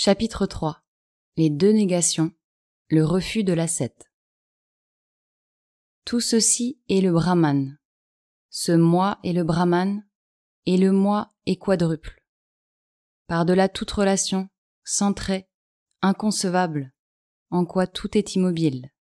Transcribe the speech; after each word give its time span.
Chapitre 0.00 0.46
3 0.46 0.84
Les 1.36 1.50
deux 1.50 1.72
négations, 1.72 2.30
le 2.88 3.04
refus 3.04 3.42
de 3.42 3.52
l'ascète. 3.52 4.12
Tout 6.04 6.20
ceci 6.20 6.80
est 6.88 7.00
le 7.00 7.10
Brahman. 7.10 7.76
Ce 8.48 8.70
moi 8.70 9.18
est 9.24 9.32
le 9.32 9.42
Brahman, 9.42 10.08
et 10.66 10.76
le 10.76 10.92
moi 10.92 11.34
est 11.46 11.56
quadruple. 11.56 12.24
Par-delà 13.26 13.68
toute 13.68 13.90
relation, 13.90 14.48
sans 14.84 15.14
trait, 15.14 15.50
inconcevable, 16.00 16.94
en 17.50 17.66
quoi 17.66 17.88
tout 17.88 18.16
est 18.16 18.36
immobile. 18.36 18.92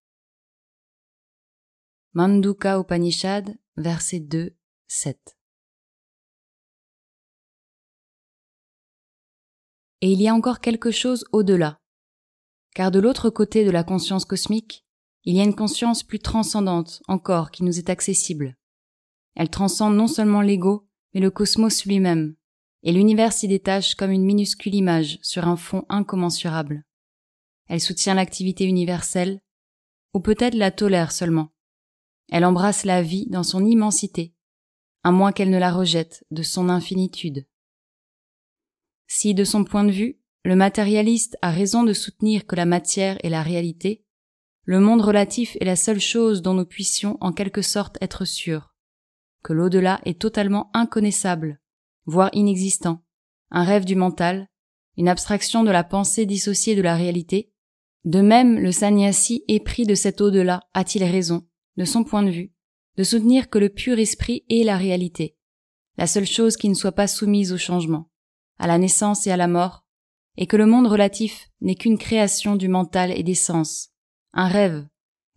Manduka 2.13 2.79
Upanishad, 2.79 3.55
verset 3.75 4.21
2, 4.21 4.57
7. 4.87 5.36
Et 10.01 10.11
il 10.11 10.21
y 10.21 10.27
a 10.27 10.33
encore 10.33 10.59
quelque 10.59 10.91
chose 10.91 11.25
au-delà. 11.31 11.79
Car 12.75 12.91
de 12.91 12.99
l'autre 12.99 13.29
côté 13.29 13.65
de 13.65 13.71
la 13.71 13.83
conscience 13.83 14.25
cosmique, 14.25 14.85
il 15.23 15.35
y 15.35 15.39
a 15.39 15.43
une 15.43 15.55
conscience 15.55 16.03
plus 16.03 16.19
transcendante 16.19 17.01
encore 17.07 17.51
qui 17.51 17.63
nous 17.63 17.79
est 17.79 17.89
accessible. 17.89 18.55
Elle 19.35 19.49
transcende 19.49 19.95
non 19.95 20.07
seulement 20.07 20.41
l'ego, 20.41 20.87
mais 21.13 21.19
le 21.19 21.31
cosmos 21.31 21.85
lui-même, 21.85 22.35
et 22.83 22.91
l'univers 22.91 23.33
s'y 23.33 23.47
détache 23.47 23.95
comme 23.95 24.11
une 24.11 24.23
minuscule 24.23 24.75
image 24.75 25.19
sur 25.21 25.47
un 25.47 25.57
fond 25.57 25.85
incommensurable. 25.89 26.85
Elle 27.67 27.81
soutient 27.81 28.13
l'activité 28.13 28.65
universelle, 28.65 29.41
ou 30.13 30.19
peut-être 30.19 30.55
la 30.55 30.71
tolère 30.71 31.11
seulement. 31.11 31.49
Elle 32.29 32.45
embrasse 32.45 32.85
la 32.85 33.01
vie 33.01 33.27
dans 33.29 33.43
son 33.43 33.65
immensité, 33.65 34.33
à 35.03 35.11
moins 35.11 35.31
qu'elle 35.31 35.49
ne 35.49 35.59
la 35.59 35.71
rejette 35.71 36.25
de 36.31 36.43
son 36.43 36.69
infinitude. 36.69 37.45
Si, 39.07 39.33
de 39.33 39.45
son 39.45 39.63
point 39.63 39.85
de 39.85 39.91
vue, 39.91 40.19
le 40.43 40.55
matérialiste 40.55 41.37
a 41.41 41.49
raison 41.49 41.83
de 41.83 41.93
soutenir 41.93 42.45
que 42.45 42.55
la 42.55 42.65
matière 42.65 43.17
est 43.23 43.29
la 43.29 43.41
réalité, 43.41 44.05
le 44.63 44.81
monde 44.81 45.01
relatif 45.01 45.55
est 45.61 45.65
la 45.65 45.77
seule 45.77 45.99
chose 45.99 46.41
dont 46.41 46.53
nous 46.53 46.65
puissions 46.65 47.17
en 47.21 47.31
quelque 47.31 47.61
sorte 47.61 47.97
être 48.01 48.25
sûrs, 48.25 48.75
que 49.43 49.53
l'au-delà 49.53 50.01
est 50.03 50.19
totalement 50.19 50.69
inconnaissable, 50.73 51.61
voire 52.05 52.29
inexistant, 52.33 53.01
un 53.49 53.63
rêve 53.63 53.85
du 53.85 53.95
mental, 53.95 54.49
une 54.97 55.07
abstraction 55.07 55.63
de 55.63 55.71
la 55.71 55.85
pensée 55.85 56.25
dissociée 56.25 56.75
de 56.75 56.81
la 56.81 56.95
réalité, 56.95 57.53
de 58.03 58.19
même 58.19 58.59
le 58.59 58.73
sannyasi 58.73 59.45
épris 59.47 59.85
de 59.85 59.95
cet 59.95 60.19
au-delà 60.19 60.61
a-t-il 60.73 61.03
raison, 61.05 61.47
de 61.77 61.85
son 61.85 62.03
point 62.03 62.23
de 62.23 62.29
vue, 62.29 62.53
de 62.97 63.03
soutenir 63.03 63.49
que 63.49 63.59
le 63.59 63.69
pur 63.69 63.99
esprit 63.99 64.43
est 64.49 64.65
la 64.65 64.75
réalité, 64.75 65.37
la 65.97 66.07
seule 66.07 66.25
chose 66.25 66.57
qui 66.57 66.67
ne 66.67 66.73
soit 66.73 66.91
pas 66.91 67.07
soumise 67.07 67.53
au 67.53 67.57
changement 67.57 68.09
à 68.59 68.67
la 68.67 68.77
naissance 68.77 69.27
et 69.27 69.31
à 69.31 69.37
la 69.37 69.47
mort, 69.47 69.85
et 70.37 70.47
que 70.47 70.57
le 70.57 70.65
monde 70.65 70.87
relatif 70.87 71.49
n'est 71.61 71.75
qu'une 71.75 71.97
création 71.97 72.55
du 72.55 72.67
mental 72.67 73.11
et 73.11 73.23
des 73.23 73.35
sens, 73.35 73.89
un 74.33 74.47
rêve, 74.47 74.87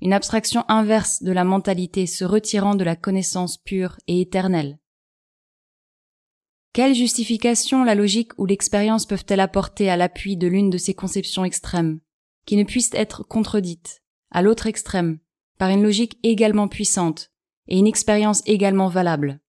une 0.01 0.13
abstraction 0.13 0.65
inverse 0.69 1.23
de 1.23 1.33
la 1.33 1.45
mentalité 1.45 2.07
se 2.07 2.25
retirant 2.25 2.75
de 2.75 2.85
la 2.85 2.97
connaissance 2.97 3.59
pure 3.59 3.99
et 4.07 4.21
éternelle. 4.21 4.79
Quelle 6.73 6.95
justification 6.95 7.83
la 7.83 7.95
logique 7.95 8.33
ou 8.39 8.47
l'expérience 8.47 9.05
peuvent-elles 9.05 9.41
apporter 9.41 9.91
à 9.91 9.97
l'appui 9.97 10.37
de 10.37 10.47
l'une 10.47 10.71
de 10.71 10.79
ces 10.79 10.95
conceptions 10.95 11.45
extrêmes, 11.45 12.01
qui 12.47 12.57
ne 12.57 12.65
puissent 12.65 12.95
être 12.95 13.25
contredites, 13.25 14.03
à 14.31 14.41
l'autre 14.41 14.67
extrême, 14.67 15.19
par 15.59 15.71
une 15.71 15.83
logique 15.83 16.19
également 16.23 16.69
puissante 16.69 17.33
et 17.67 17.79
une 17.79 17.89
expérience 17.89 18.43
également 18.47 18.89
valable? 18.89 19.41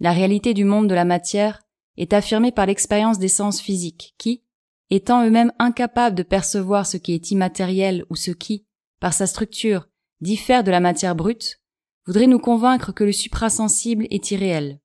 La 0.00 0.12
réalité 0.12 0.54
du 0.54 0.64
monde 0.64 0.88
de 0.88 0.94
la 0.94 1.04
matière 1.04 1.62
est 1.96 2.12
affirmé 2.12 2.52
par 2.52 2.66
l'expérience 2.66 3.18
des 3.18 3.28
sens 3.28 3.60
physiques 3.60 4.14
qui, 4.18 4.42
étant 4.90 5.24
eux-mêmes 5.24 5.52
incapables 5.58 6.16
de 6.16 6.22
percevoir 6.22 6.86
ce 6.86 6.96
qui 6.96 7.12
est 7.12 7.30
immatériel 7.30 8.04
ou 8.10 8.16
ce 8.16 8.30
qui, 8.30 8.66
par 9.00 9.12
sa 9.12 9.26
structure, 9.26 9.88
diffère 10.20 10.64
de 10.64 10.70
la 10.70 10.80
matière 10.80 11.16
brute, 11.16 11.60
voudrait 12.06 12.26
nous 12.26 12.38
convaincre 12.38 12.92
que 12.92 13.04
le 13.04 13.12
suprasensible 13.12 14.06
est 14.10 14.30
irréel. 14.30 14.80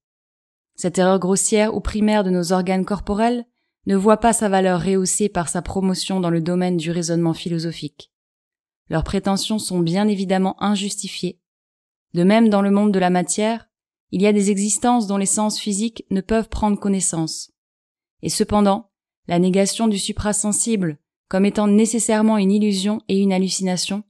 Cette 0.75 0.97
erreur 0.97 1.19
grossière 1.19 1.75
ou 1.75 1.81
primaire 1.81 2.23
de 2.23 2.31
nos 2.31 2.53
organes 2.53 2.85
corporels 2.85 3.45
ne 3.85 3.95
voit 3.95 4.17
pas 4.17 4.33
sa 4.33 4.49
valeur 4.49 4.81
rehaussée 4.81 5.29
par 5.29 5.49
sa 5.49 5.61
promotion 5.61 6.19
dans 6.19 6.29
le 6.29 6.41
domaine 6.41 6.77
du 6.77 6.91
raisonnement 6.91 7.33
philosophique. 7.33 8.11
Leurs 8.89 9.03
prétentions 9.03 9.59
sont 9.59 9.79
bien 9.79 10.07
évidemment 10.07 10.61
injustifiées. 10.61 11.39
De 12.13 12.23
même 12.23 12.49
dans 12.49 12.61
le 12.61 12.71
monde 12.71 12.91
de 12.91 12.99
la 12.99 13.09
matière, 13.09 13.69
il 14.11 14.21
y 14.21 14.27
a 14.27 14.33
des 14.33 14.51
existences 14.51 15.07
dont 15.07 15.17
les 15.17 15.25
sens 15.25 15.59
physiques 15.59 16.05
ne 16.09 16.21
peuvent 16.21 16.49
prendre 16.49 16.79
connaissance. 16.79 17.51
Et 18.21 18.29
cependant, 18.29 18.91
la 19.27 19.39
négation 19.39 19.87
du 19.87 19.97
suprasensible, 19.97 20.97
comme 21.29 21.45
étant 21.45 21.67
nécessairement 21.67 22.37
une 22.37 22.51
illusion 22.51 23.01
et 23.07 23.19
une 23.19 23.31
hallucination, 23.33 24.03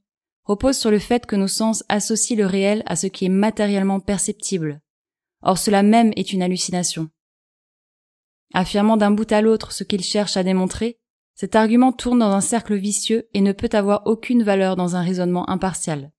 repose 0.44 0.76
sur 0.76 0.90
le 0.90 0.98
fait 0.98 1.26
que 1.26 1.36
nos 1.36 1.48
sens 1.48 1.84
associent 1.88 2.36
le 2.36 2.46
réel 2.46 2.82
à 2.86 2.96
ce 2.96 3.06
qui 3.06 3.26
est 3.26 3.30
matériellement 3.30 4.00
perceptible. 4.00 4.80
Or 5.42 5.58
cela 5.58 5.82
même 5.82 6.12
est 6.16 6.32
une 6.32 6.42
hallucination. 6.42 7.08
Affirmant 8.54 8.96
d'un 8.96 9.12
bout 9.12 9.30
à 9.32 9.40
l'autre 9.40 9.72
ce 9.72 9.84
qu'il 9.84 10.02
cherche 10.02 10.36
à 10.36 10.42
démontrer, 10.42 10.98
cet 11.34 11.56
argument 11.56 11.92
tourne 11.92 12.18
dans 12.18 12.32
un 12.32 12.40
cercle 12.40 12.74
vicieux 12.74 13.28
et 13.32 13.40
ne 13.40 13.52
peut 13.52 13.70
avoir 13.72 14.02
aucune 14.06 14.42
valeur 14.42 14.76
dans 14.76 14.96
un 14.96 15.02
raisonnement 15.02 15.48
impartial. 15.48 16.12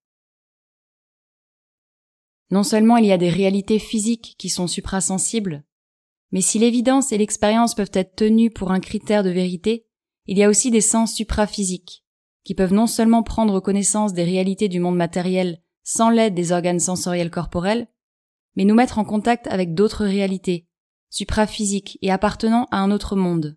Non 2.50 2.62
seulement 2.62 2.96
il 2.96 3.06
y 3.06 3.12
a 3.12 3.18
des 3.18 3.30
réalités 3.30 3.78
physiques 3.78 4.34
qui 4.38 4.48
sont 4.48 4.66
suprasensibles, 4.66 5.64
mais 6.30 6.40
si 6.40 6.58
l'évidence 6.58 7.12
et 7.12 7.18
l'expérience 7.18 7.74
peuvent 7.74 7.92
être 7.92 8.16
tenues 8.16 8.50
pour 8.50 8.72
un 8.72 8.80
critère 8.80 9.22
de 9.22 9.30
vérité, 9.30 9.86
il 10.26 10.36
y 10.36 10.42
a 10.42 10.48
aussi 10.48 10.70
des 10.70 10.80
sens 10.80 11.14
supraphysiques, 11.14 12.04
qui 12.42 12.54
peuvent 12.54 12.72
non 12.72 12.86
seulement 12.86 13.22
prendre 13.22 13.60
connaissance 13.60 14.12
des 14.12 14.24
réalités 14.24 14.68
du 14.68 14.80
monde 14.80 14.96
matériel 14.96 15.60
sans 15.84 16.10
l'aide 16.10 16.34
des 16.34 16.50
organes 16.50 16.80
sensoriels 16.80 17.30
corporels, 17.30 17.88
mais 18.56 18.64
nous 18.64 18.74
mettre 18.74 18.98
en 18.98 19.04
contact 19.04 19.46
avec 19.46 19.74
d'autres 19.74 20.04
réalités, 20.04 20.66
supraphysiques 21.10 21.98
et 22.02 22.10
appartenant 22.10 22.66
à 22.70 22.78
un 22.78 22.90
autre 22.90 23.16
monde. 23.16 23.56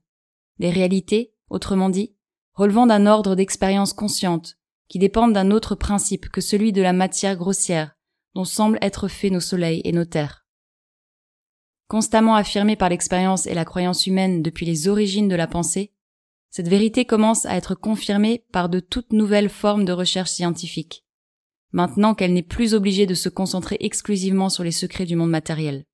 Des 0.59 0.69
réalités, 0.69 1.33
autrement 1.49 1.89
dit, 1.89 2.15
relevant 2.53 2.85
d'un 2.85 3.05
ordre 3.05 3.35
d'expérience 3.35 3.93
consciente, 3.93 4.57
qui 4.87 4.99
dépendent 4.99 5.33
d'un 5.33 5.51
autre 5.51 5.73
principe 5.73 6.29
que 6.29 6.41
celui 6.41 6.73
de 6.73 6.81
la 6.81 6.93
matière 6.93 7.37
grossière, 7.37 7.96
dont 8.37 8.45
semblent 8.45 8.77
être 8.83 9.07
faits 9.07 9.31
nos 9.31 9.39
soleils 9.39 9.81
et 9.83 9.91
nos 9.91 10.05
terres. 10.05 10.45
Constamment 11.87 12.35
affirmée 12.35 12.75
par 12.75 12.89
l'expérience 12.89 13.47
et 13.47 13.55
la 13.55 13.65
croyance 13.65 14.05
humaine 14.05 14.43
depuis 14.43 14.63
les 14.63 14.87
origines 14.87 15.27
de 15.27 15.35
la 15.35 15.47
pensée, 15.47 15.91
cette 16.51 16.67
vérité 16.67 17.03
commence 17.03 17.47
à 17.47 17.55
être 17.55 17.73
confirmée 17.73 18.45
par 18.51 18.69
de 18.69 18.79
toutes 18.79 19.11
nouvelles 19.11 19.49
formes 19.49 19.85
de 19.85 19.91
recherche 19.91 20.29
scientifique, 20.29 21.03
maintenant 21.71 22.13
qu'elle 22.13 22.31
n'est 22.31 22.43
plus 22.43 22.75
obligée 22.75 23.07
de 23.07 23.15
se 23.15 23.27
concentrer 23.27 23.77
exclusivement 23.79 24.49
sur 24.49 24.63
les 24.63 24.71
secrets 24.71 25.05
du 25.07 25.15
monde 25.15 25.31
matériel. 25.31 25.85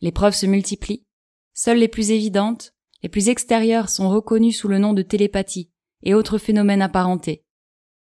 Les 0.00 0.10
preuves 0.10 0.34
se 0.34 0.46
multiplient, 0.46 1.06
seules 1.54 1.78
les 1.78 1.86
plus 1.86 2.10
évidentes, 2.10 2.74
les 3.04 3.08
plus 3.08 3.28
extérieures 3.28 3.88
sont 3.88 4.10
reconnues 4.10 4.50
sous 4.50 4.66
le 4.66 4.78
nom 4.78 4.94
de 4.94 5.02
télépathie 5.02 5.70
et 6.02 6.12
autres 6.12 6.38
phénomènes 6.38 6.82
apparentés, 6.82 7.44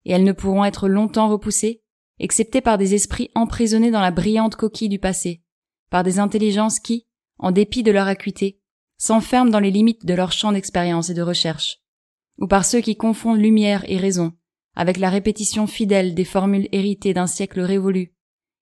et 0.06 0.14
elles 0.14 0.24
ne 0.24 0.32
pourront 0.32 0.66
être 0.66 0.88
longtemps 0.88 1.30
repoussées 1.30 1.84
excepté 2.20 2.62
par 2.62 2.78
des 2.78 2.94
esprits 2.94 3.32
emprisonnés 3.36 3.92
dans 3.92 4.02
la 4.02 4.12
brillante 4.12 4.56
coquille 4.56 4.90
du 4.90 5.00
passé, 5.00 5.42
par 5.90 6.04
des 6.04 6.20
intelligences 6.20 6.80
qui, 6.80 7.08
en 7.38 7.52
dépit 7.52 7.84
de 7.84 7.92
leur 7.92 8.08
acuité, 8.08 8.60
s'enferment 8.98 9.50
dans 9.50 9.60
les 9.60 9.72
limites 9.72 10.06
de 10.06 10.14
leur 10.14 10.32
champ 10.32 10.52
d'expérience 10.52 11.10
et 11.10 11.14
de 11.14 11.22
recherche, 11.22 11.80
ou 12.38 12.48
par 12.48 12.66
ceux 12.66 12.82
qui 12.82 12.98
confondent 12.98 13.40
lumière 13.40 13.86
et 13.88 13.98
raison, 13.98 14.34
avec 14.76 14.98
la 14.98 15.10
répétition 15.10 15.68
fidèle 15.68 16.14
des 16.14 16.26
formules 16.26 16.68
héritées 16.72 17.14
d'un 17.14 17.28
siècle 17.28 17.62
révolu, 17.62 18.14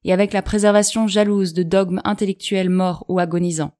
et 0.03 0.13
avec 0.13 0.31
la 0.31 0.43
préservation 0.43 1.07
jalouse 1.07 1.53
de 1.53 1.63
dogmes 1.63 2.01
intellectuels 2.03 2.69
morts 2.69 3.03
ou 3.09 3.19
agonisants. 3.19 3.73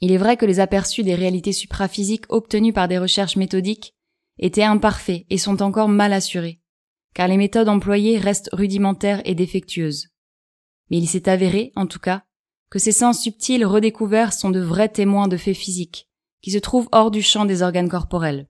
Il 0.00 0.12
est 0.12 0.18
vrai 0.18 0.36
que 0.36 0.46
les 0.46 0.60
aperçus 0.60 1.02
des 1.02 1.14
réalités 1.14 1.52
supraphysiques 1.52 2.30
obtenus 2.30 2.72
par 2.72 2.88
des 2.88 2.98
recherches 2.98 3.36
méthodiques 3.36 3.94
étaient 4.38 4.62
imparfaits 4.62 5.26
et 5.28 5.38
sont 5.38 5.60
encore 5.60 5.88
mal 5.88 6.12
assurés 6.12 6.60
car 7.14 7.28
les 7.28 7.36
méthodes 7.36 7.68
employées 7.68 8.18
restent 8.18 8.50
rudimentaires 8.52 9.22
et 9.24 9.34
défectueuses. 9.34 10.08
Mais 10.90 10.98
il 10.98 11.08
s'est 11.08 11.28
avéré, 11.28 11.72
en 11.76 11.86
tout 11.86 11.98
cas, 11.98 12.24
que 12.70 12.78
ces 12.78 12.92
sens 12.92 13.20
subtils 13.20 13.64
redécouverts 13.64 14.32
sont 14.32 14.50
de 14.50 14.60
vrais 14.60 14.88
témoins 14.88 15.28
de 15.28 15.36
faits 15.36 15.56
physiques, 15.56 16.08
qui 16.42 16.50
se 16.50 16.58
trouvent 16.58 16.88
hors 16.92 17.10
du 17.10 17.22
champ 17.22 17.44
des 17.44 17.62
organes 17.62 17.88
corporels. 17.88 18.48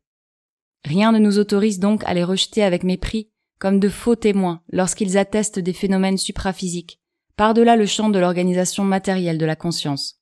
Rien 0.84 1.12
ne 1.12 1.18
nous 1.18 1.38
autorise 1.38 1.78
donc 1.78 2.04
à 2.04 2.14
les 2.14 2.24
rejeter 2.24 2.62
avec 2.62 2.84
mépris 2.84 3.30
comme 3.58 3.80
de 3.80 3.88
faux 3.88 4.14
témoins 4.14 4.62
lorsqu'ils 4.70 5.18
attestent 5.18 5.58
des 5.58 5.72
phénomènes 5.72 6.18
supraphysiques, 6.18 7.00
par-delà 7.36 7.76
le 7.76 7.86
champ 7.86 8.08
de 8.08 8.18
l'organisation 8.18 8.84
matérielle 8.84 9.38
de 9.38 9.46
la 9.46 9.56
conscience. 9.56 10.20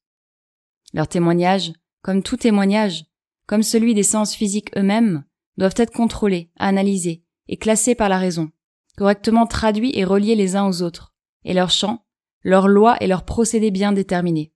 Leurs 0.94 1.08
témoignages, 1.08 1.72
comme 2.02 2.22
tout 2.22 2.36
témoignage, 2.36 3.04
comme 3.46 3.62
celui 3.62 3.94
des 3.94 4.02
sens 4.02 4.34
physiques 4.34 4.70
eux-mêmes, 4.76 5.24
doivent 5.58 5.74
être 5.76 5.92
contrôlés, 5.92 6.50
analysés, 6.56 7.24
et 7.48 7.56
classés 7.56 7.94
par 7.94 8.08
la 8.08 8.19
raison, 8.19 8.50
correctement 8.96 9.46
traduits 9.46 9.93
et 9.94 10.04
reliés 10.04 10.34
les 10.34 10.56
uns 10.56 10.66
aux 10.66 10.82
autres, 10.82 11.14
et 11.44 11.54
leurs 11.54 11.70
champs, 11.70 12.04
leurs 12.43 12.69
lois 12.69 12.96
et 13.00 13.06
leurs 13.06 13.25
procédés 13.25 13.70
bien 13.70 13.93
déterminés. 13.93 14.52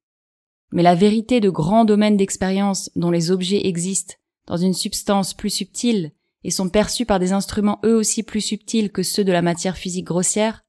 mais 0.73 0.85
la 0.85 0.95
vérité 0.95 1.41
de 1.41 1.51
grands 1.51 1.85
domaines 1.85 2.17
d'expérience 2.17 2.91
dont 2.95 3.11
les 3.11 3.33
objets 3.33 3.67
existent 3.67 4.15
dans 4.47 4.57
une 4.57 4.75
substance 4.75 5.35
plus 5.35 5.51
subtile 5.51 6.13
et 6.45 6.51
sont 6.51 6.69
perçus 6.69 7.07
par 7.07 7.19
des 7.19 7.33
instruments 7.33 7.81
eux 7.85 7.97
aussi 7.97 8.23
plus 8.23 8.41
subtils 8.41 8.93
que 8.93 9.03
ceux 9.03 9.25
de 9.25 9.33
la 9.33 9.43
matière 9.43 9.77
physique 9.77 10.07
grossière, 10.07 10.65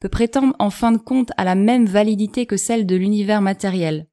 peut 0.00 0.08
prétendre 0.08 0.54
en 0.58 0.70
fin 0.70 0.92
de 0.92 0.98
compte 0.98 1.30
à 1.36 1.44
la 1.44 1.54
même 1.54 1.86
validité 1.86 2.46
que 2.46 2.56
celle 2.56 2.86
de 2.86 2.96
l'univers 2.96 3.40
matériel. 3.40 4.06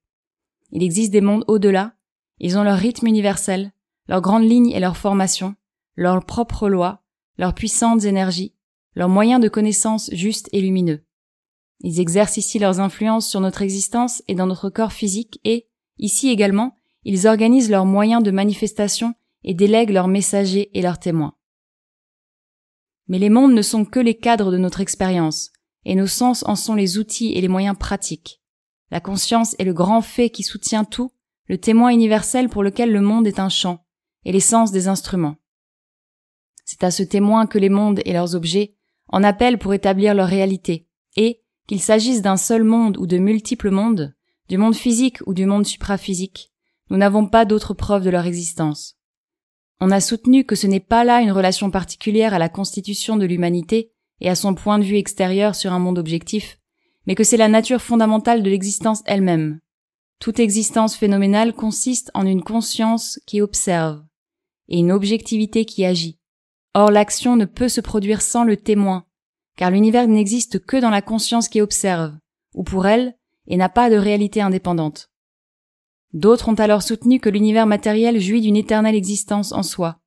Il 0.72 0.82
existe 0.82 1.12
des 1.12 1.22
mondes 1.22 1.44
au-delà, 1.48 1.94
ils 2.40 2.58
ont 2.58 2.64
leur 2.64 2.78
rythme 2.78 3.08
universel, 3.08 3.74
leurs 4.08 4.22
grandes 4.22 4.50
lignes 4.50 4.72
et 4.72 4.80
leur 4.80 4.98
formation, 4.98 5.56
leurs 5.96 6.26
propres 6.26 6.70
lois, 6.70 7.03
leurs 7.38 7.54
puissantes 7.54 8.06
énergies, 8.06 8.54
leurs 8.96 9.10
moyens 9.10 9.42
de 9.42 9.50
connaissance 9.50 10.10
justes 10.14 10.50
et 10.52 10.62
lumineux. 10.62 11.04
Ils 11.82 12.00
exercent 12.00 12.38
ici 12.38 12.60
leurs 12.60 12.80
influences 12.80 13.28
sur 13.28 13.42
notre 13.42 13.62
existence 13.62 14.24
et 14.28 14.36
dans 14.36 14.48
notre 14.48 14.70
corps 14.70 14.94
physique 14.94 15.40
et, 15.44 15.68
ici 15.98 16.30
également, 16.30 16.78
ils 17.04 17.28
organisent 17.28 17.70
leurs 17.70 17.86
moyens 17.86 18.24
de 18.24 18.32
manifestation 18.32 19.14
et 19.44 19.54
délèguent 19.54 19.92
leurs 19.92 20.08
messagers 20.08 20.70
et 20.74 20.82
leurs 20.82 21.00
témoins. 21.00 21.36
Mais 23.08 23.20
les 23.20 23.30
mondes 23.30 23.54
ne 23.54 23.62
sont 23.62 23.84
que 23.84 24.00
les 24.00 24.16
cadres 24.16 24.52
de 24.52 24.58
notre 24.58 24.80
expérience, 24.80 25.52
et 25.84 25.96
nos 25.96 26.08
sens 26.08 26.44
en 26.48 26.56
sont 26.56 26.76
les 26.76 26.98
outils 26.98 27.34
et 27.34 27.42
les 27.42 27.50
moyens 27.50 27.78
pratiques. 27.78 28.42
La 28.92 29.02
conscience 29.02 29.56
est 29.60 29.66
le 29.66 29.74
grand 29.74 30.02
fait 30.02 30.30
qui 30.30 30.44
soutient 30.44 30.86
tout, 30.86 31.12
le 31.48 31.58
témoin 31.58 31.90
universel 31.90 32.48
pour 32.48 32.64
lequel 32.64 32.92
le 32.92 33.02
monde 33.02 33.28
est 33.28 33.40
un 33.40 33.50
champ, 33.50 33.86
et 34.24 34.32
l'essence 34.32 34.72
des 34.72 34.88
instruments. 34.88 35.36
C'est 36.66 36.84
à 36.84 36.92
ce 36.92 37.04
témoin 37.04 37.46
que 37.46 37.60
les 37.60 37.70
mondes 37.70 38.02
et 38.06 38.14
leurs 38.14 38.36
objets 38.36 38.76
en 39.08 39.24
appellent 39.24 39.60
pour 39.60 39.74
établir 39.74 40.14
leur 40.14 40.28
réalité, 40.28 40.88
et, 41.16 41.42
qu'il 41.68 41.82
s'agisse 41.82 42.22
d'un 42.22 42.38
seul 42.38 42.64
monde 42.64 42.98
ou 42.98 43.08
de 43.08 43.18
multiples 43.18 43.70
mondes, 43.70 44.16
du 44.50 44.58
monde 44.58 44.76
physique 44.76 45.20
ou 45.26 45.34
du 45.34 45.46
monde 45.46 45.66
supraphysique, 45.66 46.52
nous 46.90 46.98
n'avons 46.98 47.28
pas 47.28 47.46
d'autre 47.46 47.74
preuve 47.74 48.04
de 48.04 48.10
leur 48.10 48.26
existence. 48.26 48.98
On 49.80 49.92
a 49.92 50.00
soutenu 50.00 50.46
que 50.46 50.56
ce 50.56 50.68
n'est 50.68 50.80
pas 50.80 51.04
là 51.04 51.22
une 51.22 51.32
relation 51.32 51.72
particulière 51.72 52.34
à 52.34 52.40
la 52.40 52.50
constitution 52.50 53.18
de 53.18 53.26
l'humanité 53.26 53.92
et 54.22 54.30
à 54.30 54.36
son 54.36 54.54
point 54.54 54.80
de 54.80 54.84
vue 54.84 54.98
extérieur 54.98 55.56
sur 55.56 55.74
un 55.74 55.80
monde 55.80 55.98
objectif, 55.98 56.60
mais 57.06 57.16
que 57.16 57.24
c'est 57.24 57.38
la 57.38 57.50
nature 57.50 57.82
fondamentale 57.82 58.44
de 58.44 58.50
l'existence 58.50 59.02
elle-même. 59.06 59.60
Toute 60.20 60.40
existence 60.40 60.96
phénoménale 60.96 61.54
consiste 61.54 62.12
en 62.14 62.26
une 62.26 62.44
conscience 62.44 63.20
qui 63.26 63.42
observe 63.42 64.04
et 64.70 64.78
une 64.78 64.92
objectivité 64.92 65.66
qui 65.66 65.84
agit. 65.84 66.18
Or 66.74 66.92
l'action 66.92 67.36
ne 67.36 67.46
peut 67.46 67.70
se 67.70 67.82
produire 67.82 68.22
sans 68.22 68.44
le 68.44 68.58
témoin, 68.58 69.06
car 69.58 69.72
l'univers 69.72 70.08
n'existe 70.08 70.66
que 70.66 70.78
dans 70.78 70.90
la 70.90 71.02
conscience 71.02 71.48
qui 71.48 71.62
observe, 71.62 72.18
ou 72.54 72.64
pour 72.64 72.88
elle, 72.88 73.16
et 73.48 73.58
n'a 73.58 73.70
pas 73.70 73.90
de 73.90 73.96
réalité 73.96 74.42
indépendante. 74.42 75.10
D'autres 76.14 76.50
ont 76.50 76.56
alors 76.56 76.82
soutenu 76.82 77.20
que 77.20 77.30
l'univers 77.30 77.68
matériel 77.68 78.20
jouit 78.20 78.42
d'une 78.42 78.56
éternelle 78.56 78.96
existence 78.96 79.52
en 79.52 79.64
soi. 79.64 80.00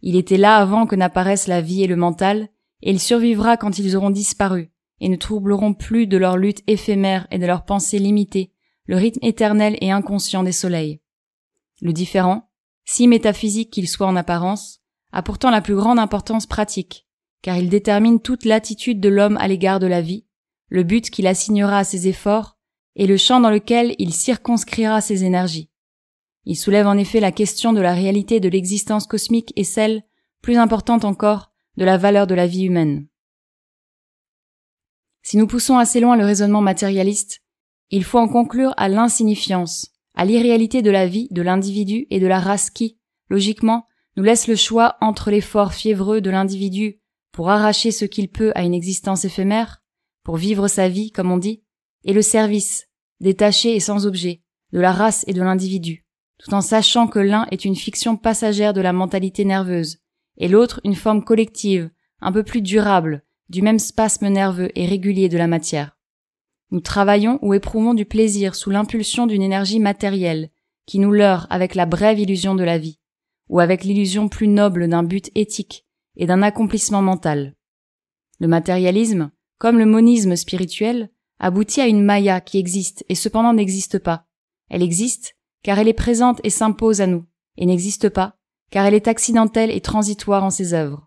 Il 0.00 0.16
était 0.16 0.36
là 0.36 0.56
avant 0.56 0.86
que 0.86 0.96
n'apparaissent 0.96 1.48
la 1.48 1.60
vie 1.60 1.82
et 1.82 1.86
le 1.86 1.96
mental, 1.96 2.48
et 2.82 2.90
il 2.90 3.00
survivra 3.00 3.56
quand 3.56 3.78
ils 3.78 3.96
auront 3.96 4.10
disparu, 4.10 4.72
et 5.00 5.08
ne 5.08 5.16
troubleront 5.16 5.74
plus 5.74 6.06
de 6.06 6.16
leur 6.16 6.36
lutte 6.36 6.62
éphémère 6.66 7.26
et 7.30 7.38
de 7.38 7.46
leur 7.46 7.64
pensée 7.64 7.98
limitée 7.98 8.52
le 8.86 8.96
rythme 8.96 9.24
éternel 9.24 9.76
et 9.80 9.90
inconscient 9.90 10.42
des 10.42 10.52
soleils. 10.52 11.00
Le 11.80 11.92
différent, 11.92 12.50
si 12.84 13.06
métaphysique 13.06 13.70
qu'il 13.70 13.88
soit 13.88 14.06
en 14.06 14.16
apparence, 14.16 14.81
a 15.12 15.22
pourtant 15.22 15.50
la 15.50 15.60
plus 15.60 15.76
grande 15.76 15.98
importance 15.98 16.46
pratique, 16.46 17.06
car 17.42 17.56
il 17.56 17.68
détermine 17.68 18.20
toute 18.20 18.44
l'attitude 18.44 19.00
de 19.00 19.08
l'homme 19.08 19.36
à 19.38 19.48
l'égard 19.48 19.78
de 19.78 19.86
la 19.86 20.00
vie, 20.00 20.26
le 20.68 20.82
but 20.82 21.10
qu'il 21.10 21.26
assignera 21.26 21.78
à 21.78 21.84
ses 21.84 22.08
efforts, 22.08 22.56
et 22.96 23.06
le 23.06 23.16
champ 23.16 23.40
dans 23.40 23.50
lequel 23.50 23.94
il 23.98 24.12
circonscrira 24.12 25.00
ses 25.00 25.24
énergies. 25.24 25.70
Il 26.44 26.56
soulève 26.56 26.86
en 26.86 26.98
effet 26.98 27.20
la 27.20 27.32
question 27.32 27.72
de 27.72 27.80
la 27.80 27.94
réalité 27.94 28.40
de 28.40 28.48
l'existence 28.48 29.06
cosmique 29.06 29.52
et 29.56 29.64
celle, 29.64 30.02
plus 30.40 30.56
importante 30.56 31.04
encore, 31.04 31.52
de 31.76 31.84
la 31.84 31.96
valeur 31.96 32.26
de 32.26 32.34
la 32.34 32.46
vie 32.46 32.64
humaine. 32.64 33.06
Si 35.22 35.36
nous 35.36 35.46
poussons 35.46 35.78
assez 35.78 36.00
loin 36.00 36.16
le 36.16 36.24
raisonnement 36.24 36.60
matérialiste, 36.60 37.40
il 37.90 38.04
faut 38.04 38.18
en 38.18 38.28
conclure 38.28 38.74
à 38.76 38.88
l'insignifiance, 38.88 39.92
à 40.14 40.24
l'irréalité 40.24 40.82
de 40.82 40.90
la 40.90 41.06
vie 41.06 41.28
de 41.30 41.42
l'individu 41.42 42.06
et 42.10 42.18
de 42.18 42.26
la 42.26 42.40
race 42.40 42.70
qui, 42.70 42.98
logiquement, 43.28 43.86
nous 44.16 44.22
laisse 44.22 44.46
le 44.46 44.56
choix 44.56 44.96
entre 45.00 45.30
l'effort 45.30 45.72
fiévreux 45.72 46.20
de 46.20 46.30
l'individu 46.30 47.00
pour 47.32 47.50
arracher 47.50 47.90
ce 47.90 48.04
qu'il 48.04 48.28
peut 48.28 48.52
à 48.54 48.62
une 48.62 48.74
existence 48.74 49.24
éphémère, 49.24 49.82
pour 50.22 50.36
vivre 50.36 50.68
sa 50.68 50.88
vie, 50.88 51.10
comme 51.10 51.30
on 51.30 51.38
dit, 51.38 51.62
et 52.04 52.12
le 52.12 52.22
service, 52.22 52.88
détaché 53.20 53.74
et 53.74 53.80
sans 53.80 54.06
objet, 54.06 54.42
de 54.72 54.80
la 54.80 54.92
race 54.92 55.24
et 55.26 55.32
de 55.32 55.42
l'individu, 55.42 56.04
tout 56.38 56.52
en 56.54 56.60
sachant 56.60 57.06
que 57.06 57.18
l'un 57.18 57.46
est 57.50 57.64
une 57.64 57.76
fiction 57.76 58.16
passagère 58.16 58.72
de 58.72 58.80
la 58.80 58.92
mentalité 58.92 59.44
nerveuse, 59.44 59.98
et 60.36 60.48
l'autre 60.48 60.80
une 60.84 60.94
forme 60.94 61.24
collective, 61.24 61.90
un 62.20 62.32
peu 62.32 62.42
plus 62.42 62.62
durable, 62.62 63.22
du 63.48 63.62
même 63.62 63.78
spasme 63.78 64.28
nerveux 64.28 64.70
et 64.74 64.86
régulier 64.86 65.28
de 65.28 65.38
la 65.38 65.46
matière. 65.46 65.96
Nous 66.70 66.80
travaillons 66.80 67.38
ou 67.42 67.54
éprouvons 67.54 67.94
du 67.94 68.06
plaisir 68.06 68.54
sous 68.54 68.70
l'impulsion 68.70 69.26
d'une 69.26 69.42
énergie 69.42 69.80
matérielle, 69.80 70.50
qui 70.86 70.98
nous 70.98 71.12
leurre 71.12 71.46
avec 71.50 71.74
la 71.74 71.86
brève 71.86 72.18
illusion 72.18 72.54
de 72.54 72.64
la 72.64 72.78
vie, 72.78 72.98
ou 73.48 73.60
avec 73.60 73.84
l'illusion 73.84 74.28
plus 74.28 74.48
noble 74.48 74.88
d'un 74.88 75.02
but 75.02 75.30
éthique 75.34 75.86
et 76.16 76.26
d'un 76.26 76.42
accomplissement 76.42 77.02
mental. 77.02 77.54
Le 78.40 78.48
matérialisme, 78.48 79.30
comme 79.58 79.78
le 79.78 79.86
monisme 79.86 80.36
spirituel, 80.36 81.10
aboutit 81.38 81.80
à 81.80 81.86
une 81.86 82.04
maya 82.04 82.40
qui 82.40 82.58
existe 82.58 83.04
et 83.08 83.14
cependant 83.14 83.52
n'existe 83.52 83.98
pas. 83.98 84.26
Elle 84.68 84.82
existe 84.82 85.36
car 85.62 85.78
elle 85.78 85.88
est 85.88 85.92
présente 85.92 86.40
et 86.44 86.50
s'impose 86.50 87.00
à 87.00 87.06
nous, 87.06 87.24
et 87.56 87.66
n'existe 87.66 88.08
pas 88.08 88.36
car 88.72 88.86
elle 88.86 88.94
est 88.94 89.06
accidentelle 89.06 89.70
et 89.70 89.82
transitoire 89.82 90.42
en 90.42 90.50
ses 90.50 90.74
œuvres. 90.74 91.06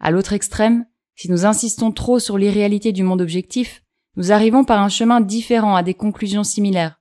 À 0.00 0.10
l'autre 0.10 0.34
extrême, 0.34 0.84
si 1.14 1.30
nous 1.30 1.46
insistons 1.46 1.92
trop 1.92 2.18
sur 2.18 2.36
l'irréalité 2.36 2.92
du 2.92 3.04
monde 3.04 3.22
objectif, 3.22 3.84
nous 4.16 4.32
arrivons 4.32 4.64
par 4.64 4.82
un 4.82 4.88
chemin 4.88 5.20
différent 5.20 5.76
à 5.76 5.82
des 5.82 5.94
conclusions 5.94 6.44
similaires. 6.44 7.00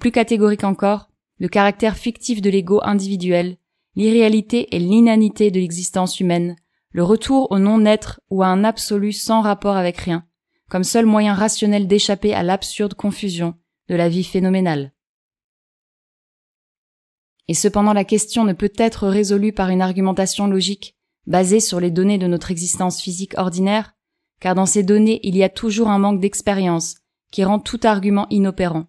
plus 0.00 0.10
catégorique 0.10 0.64
encore, 0.64 1.10
le 1.38 1.48
caractère 1.48 1.98
fictif 1.98 2.40
de 2.40 2.48
l'ego 2.48 2.80
individuel, 2.82 3.58
l'irréalité 3.96 4.74
et 4.74 4.78
l'inanité 4.78 5.50
de 5.50 5.60
l'existence 5.60 6.20
humaine, 6.20 6.56
le 6.90 7.02
retour 7.02 7.50
au 7.50 7.58
non-être 7.58 8.20
ou 8.30 8.42
à 8.42 8.46
un 8.46 8.64
absolu 8.64 9.12
sans 9.12 9.40
rapport 9.40 9.76
avec 9.76 9.96
rien, 9.98 10.24
comme 10.68 10.84
seul 10.84 11.06
moyen 11.06 11.34
rationnel 11.34 11.86
d'échapper 11.86 12.34
à 12.34 12.42
l'absurde 12.42 12.94
confusion 12.94 13.54
de 13.88 13.94
la 13.94 14.08
vie 14.08 14.24
phénoménale. 14.24 14.92
Et 17.48 17.54
cependant 17.54 17.92
la 17.92 18.04
question 18.04 18.44
ne 18.44 18.52
peut 18.52 18.72
être 18.76 19.08
résolue 19.08 19.52
par 19.52 19.68
une 19.68 19.82
argumentation 19.82 20.46
logique 20.46 20.96
basée 21.26 21.60
sur 21.60 21.80
les 21.80 21.90
données 21.90 22.18
de 22.18 22.26
notre 22.26 22.50
existence 22.50 23.00
physique 23.00 23.36
ordinaire, 23.36 23.94
car 24.40 24.54
dans 24.54 24.66
ces 24.66 24.82
données 24.82 25.20
il 25.22 25.36
y 25.36 25.42
a 25.42 25.48
toujours 25.48 25.88
un 25.88 25.98
manque 25.98 26.20
d'expérience 26.20 26.96
qui 27.30 27.44
rend 27.44 27.58
tout 27.58 27.80
argument 27.82 28.26
inopérant. 28.30 28.86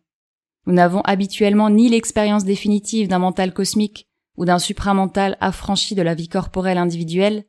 Nous 0.66 0.74
n'avons 0.74 1.02
habituellement 1.02 1.70
ni 1.70 1.90
l'expérience 1.90 2.44
définitive 2.44 3.08
d'un 3.08 3.20
mental 3.20 3.54
cosmique 3.54 4.08
ou 4.38 4.46
d'un 4.46 4.60
supramental 4.60 5.38
affranchi 5.40 5.96
de 5.96 6.02
la 6.02 6.16
vie 6.16 6.28
corporelle 6.28 6.78
individuelle, 6.78 7.46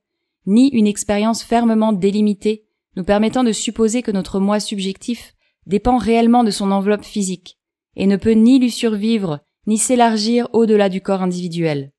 ni 0.46 0.68
une 0.68 0.86
expérience 0.86 1.42
fermement 1.42 1.92
délimitée 1.92 2.66
nous 2.96 3.04
permettant 3.04 3.44
de 3.44 3.52
supposer 3.52 4.02
que 4.02 4.10
notre 4.10 4.40
moi 4.40 4.58
subjectif 4.58 5.34
dépend 5.66 5.98
réellement 5.98 6.44
de 6.44 6.50
son 6.50 6.70
enveloppe 6.70 7.04
physique, 7.04 7.58
et 7.94 8.06
ne 8.06 8.16
peut 8.16 8.32
ni 8.32 8.58
lui 8.58 8.70
survivre, 8.70 9.40
ni 9.66 9.78
s'élargir 9.78 10.48
au-delà 10.52 10.88
du 10.88 11.00
corps 11.00 11.22
individuel. 11.22 11.92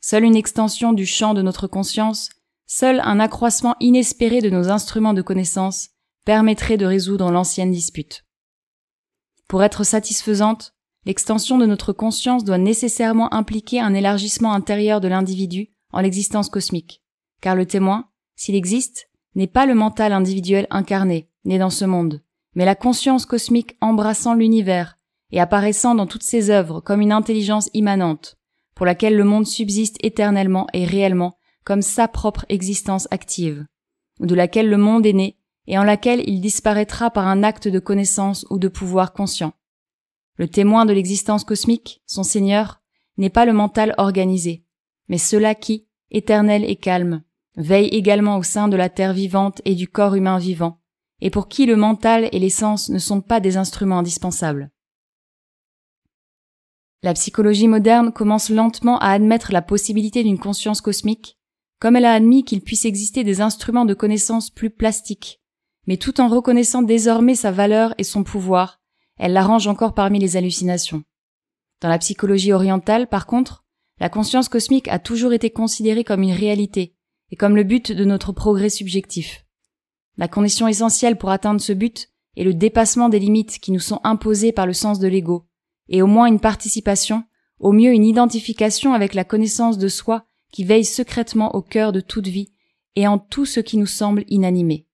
Seule 0.00 0.24
une 0.24 0.36
extension 0.36 0.92
du 0.92 1.06
champ 1.06 1.34
de 1.34 1.42
notre 1.42 1.66
conscience, 1.66 2.30
seul 2.66 3.00
un 3.00 3.20
accroissement 3.20 3.76
inespéré 3.80 4.40
de 4.40 4.50
nos 4.50 4.68
instruments 4.70 5.14
de 5.14 5.22
connaissance 5.22 5.88
permettrait 6.24 6.76
de 6.76 6.86
résoudre 6.86 7.30
l'ancienne 7.30 7.70
dispute. 7.70 8.24
Pour 9.48 9.62
être 9.62 9.84
satisfaisante, 9.84 10.74
l'extension 11.06 11.56
de 11.56 11.66
notre 11.66 11.92
conscience 11.92 12.44
doit 12.44 12.58
nécessairement 12.58 13.32
impliquer 13.32 13.80
un 13.80 13.94
élargissement 13.94 14.52
intérieur 14.52 15.00
de 15.00 15.08
l'individu 15.08 15.68
en 15.92 16.00
l'existence 16.00 16.50
cosmique, 16.50 17.02
car 17.40 17.54
le 17.54 17.64
témoin, 17.64 18.08
s'il 18.34 18.56
existe, 18.56 19.08
n'est 19.36 19.46
pas 19.46 19.66
le 19.66 19.74
mental 19.74 20.12
individuel 20.12 20.66
incarné, 20.70 21.30
né 21.44 21.58
dans 21.58 21.70
ce 21.70 21.84
monde, 21.84 22.22
mais 22.54 22.64
la 22.64 22.74
conscience 22.74 23.24
cosmique 23.24 23.76
embrassant 23.80 24.34
l'univers 24.34 24.98
et 25.30 25.40
apparaissant 25.40 25.94
dans 25.94 26.06
toutes 26.06 26.24
ses 26.24 26.50
œuvres 26.50 26.80
comme 26.80 27.00
une 27.00 27.12
intelligence 27.12 27.70
immanente, 27.72 28.36
pour 28.74 28.84
laquelle 28.84 29.16
le 29.16 29.24
monde 29.24 29.46
subsiste 29.46 29.96
éternellement 30.02 30.66
et 30.72 30.84
réellement 30.84 31.38
comme 31.64 31.82
sa 31.82 32.08
propre 32.08 32.44
existence 32.48 33.06
active, 33.10 33.64
ou 34.20 34.26
de 34.26 34.34
laquelle 34.34 34.68
le 34.68 34.76
monde 34.76 35.06
est 35.06 35.12
né 35.12 35.38
et 35.68 35.78
en 35.78 35.84
laquelle 35.84 36.22
il 36.28 36.40
disparaîtra 36.40 37.10
par 37.10 37.26
un 37.26 37.42
acte 37.42 37.68
de 37.68 37.78
connaissance 37.78 38.46
ou 38.50 38.58
de 38.58 38.68
pouvoir 38.68 39.12
conscient. 39.12 39.52
Le 40.36 40.48
témoin 40.48 40.84
de 40.84 40.92
l'existence 40.92 41.44
cosmique, 41.44 42.02
son 42.06 42.22
Seigneur, 42.22 42.82
n'est 43.16 43.30
pas 43.30 43.46
le 43.46 43.52
mental 43.52 43.94
organisé, 43.96 44.64
mais 45.08 45.18
cela 45.18 45.54
qui, 45.54 45.86
éternel 46.10 46.64
et 46.64 46.76
calme, 46.76 47.22
veille 47.56 47.88
également 47.88 48.36
au 48.36 48.42
sein 48.42 48.68
de 48.68 48.76
la 48.76 48.90
terre 48.90 49.14
vivante 49.14 49.62
et 49.64 49.74
du 49.74 49.88
corps 49.88 50.14
humain 50.14 50.38
vivant, 50.38 50.80
et 51.20 51.30
pour 51.30 51.48
qui 51.48 51.64
le 51.64 51.76
mental 51.76 52.28
et 52.32 52.38
l'essence 52.38 52.90
ne 52.90 52.98
sont 52.98 53.22
pas 53.22 53.40
des 53.40 53.56
instruments 53.56 54.00
indispensables. 54.00 54.70
La 57.02 57.14
psychologie 57.14 57.68
moderne 57.68 58.12
commence 58.12 58.50
lentement 58.50 58.98
à 58.98 59.10
admettre 59.10 59.52
la 59.52 59.62
possibilité 59.62 60.22
d'une 60.22 60.38
conscience 60.38 60.80
cosmique, 60.80 61.38
comme 61.78 61.96
elle 61.96 62.04
a 62.04 62.12
admis 62.12 62.44
qu'il 62.44 62.62
puisse 62.62 62.84
exister 62.84 63.24
des 63.24 63.40
instruments 63.40 63.84
de 63.84 63.94
connaissance 63.94 64.50
plus 64.50 64.70
plastiques, 64.70 65.40
mais 65.86 65.96
tout 65.96 66.20
en 66.20 66.28
reconnaissant 66.28 66.82
désormais 66.82 67.34
sa 67.34 67.52
valeur 67.52 67.94
et 67.98 68.04
son 68.04 68.24
pouvoir, 68.24 68.80
elle 69.18 69.32
l'arrange 69.32 69.66
encore 69.66 69.94
parmi 69.94 70.18
les 70.18 70.36
hallucinations. 70.36 71.02
Dans 71.80 71.88
la 71.88 71.98
psychologie 71.98 72.52
orientale, 72.52 73.08
par 73.08 73.26
contre, 73.26 73.64
la 73.98 74.08
conscience 74.08 74.48
cosmique 74.48 74.88
a 74.88 74.98
toujours 74.98 75.32
été 75.32 75.50
considérée 75.50 76.04
comme 76.04 76.22
une 76.22 76.32
réalité 76.32 76.94
et 77.30 77.36
comme 77.36 77.56
le 77.56 77.64
but 77.64 77.92
de 77.92 78.04
notre 78.04 78.32
progrès 78.32 78.68
subjectif. 78.68 79.46
La 80.16 80.28
condition 80.28 80.68
essentielle 80.68 81.16
pour 81.16 81.30
atteindre 81.30 81.60
ce 81.60 81.72
but 81.72 82.10
est 82.36 82.44
le 82.44 82.54
dépassement 82.54 83.08
des 83.08 83.18
limites 83.18 83.58
qui 83.58 83.72
nous 83.72 83.80
sont 83.80 84.00
imposées 84.04 84.52
par 84.52 84.66
le 84.66 84.72
sens 84.72 84.98
de 84.98 85.08
l'ego, 85.08 85.46
et 85.88 86.02
au 86.02 86.06
moins 86.06 86.26
une 86.26 86.40
participation, 86.40 87.24
au 87.58 87.72
mieux 87.72 87.92
une 87.92 88.04
identification 88.04 88.92
avec 88.92 89.14
la 89.14 89.24
connaissance 89.24 89.78
de 89.78 89.88
soi 89.88 90.26
qui 90.52 90.64
veille 90.64 90.84
secrètement 90.84 91.54
au 91.54 91.62
cœur 91.62 91.92
de 91.92 92.00
toute 92.00 92.28
vie 92.28 92.52
et 92.94 93.06
en 93.06 93.18
tout 93.18 93.46
ce 93.46 93.60
qui 93.60 93.76
nous 93.76 93.86
semble 93.86 94.24
inanimé. 94.28 94.86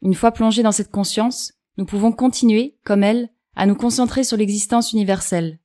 Une 0.00 0.14
fois 0.14 0.32
plongés 0.32 0.62
dans 0.62 0.72
cette 0.72 0.90
conscience, 0.90 1.52
nous 1.76 1.84
pouvons 1.84 2.12
continuer, 2.12 2.78
comme 2.84 3.02
elle, 3.02 3.30
à 3.56 3.66
nous 3.66 3.74
concentrer 3.74 4.24
sur 4.24 4.36
l'existence 4.36 4.92
universelle. 4.92 5.58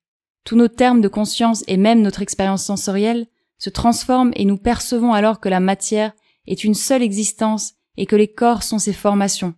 Tous 0.43 0.55
nos 0.55 0.67
termes 0.67 1.01
de 1.01 1.07
conscience 1.07 1.63
et 1.67 1.77
même 1.77 2.01
notre 2.01 2.21
expérience 2.21 2.63
sensorielle 2.63 3.27
se 3.57 3.69
transforment 3.69 4.31
et 4.35 4.45
nous 4.45 4.57
percevons 4.57 5.13
alors 5.13 5.39
que 5.39 5.49
la 5.49 5.59
matière 5.59 6.13
est 6.45 6.63
une 6.63 6.75
seule 6.75 7.03
existence 7.03 7.73
et 7.97 8.05
que 8.05 8.15
les 8.15 8.31
corps 8.31 8.63
sont 8.63 8.79
ses 8.79 8.93
formations. 8.93 9.55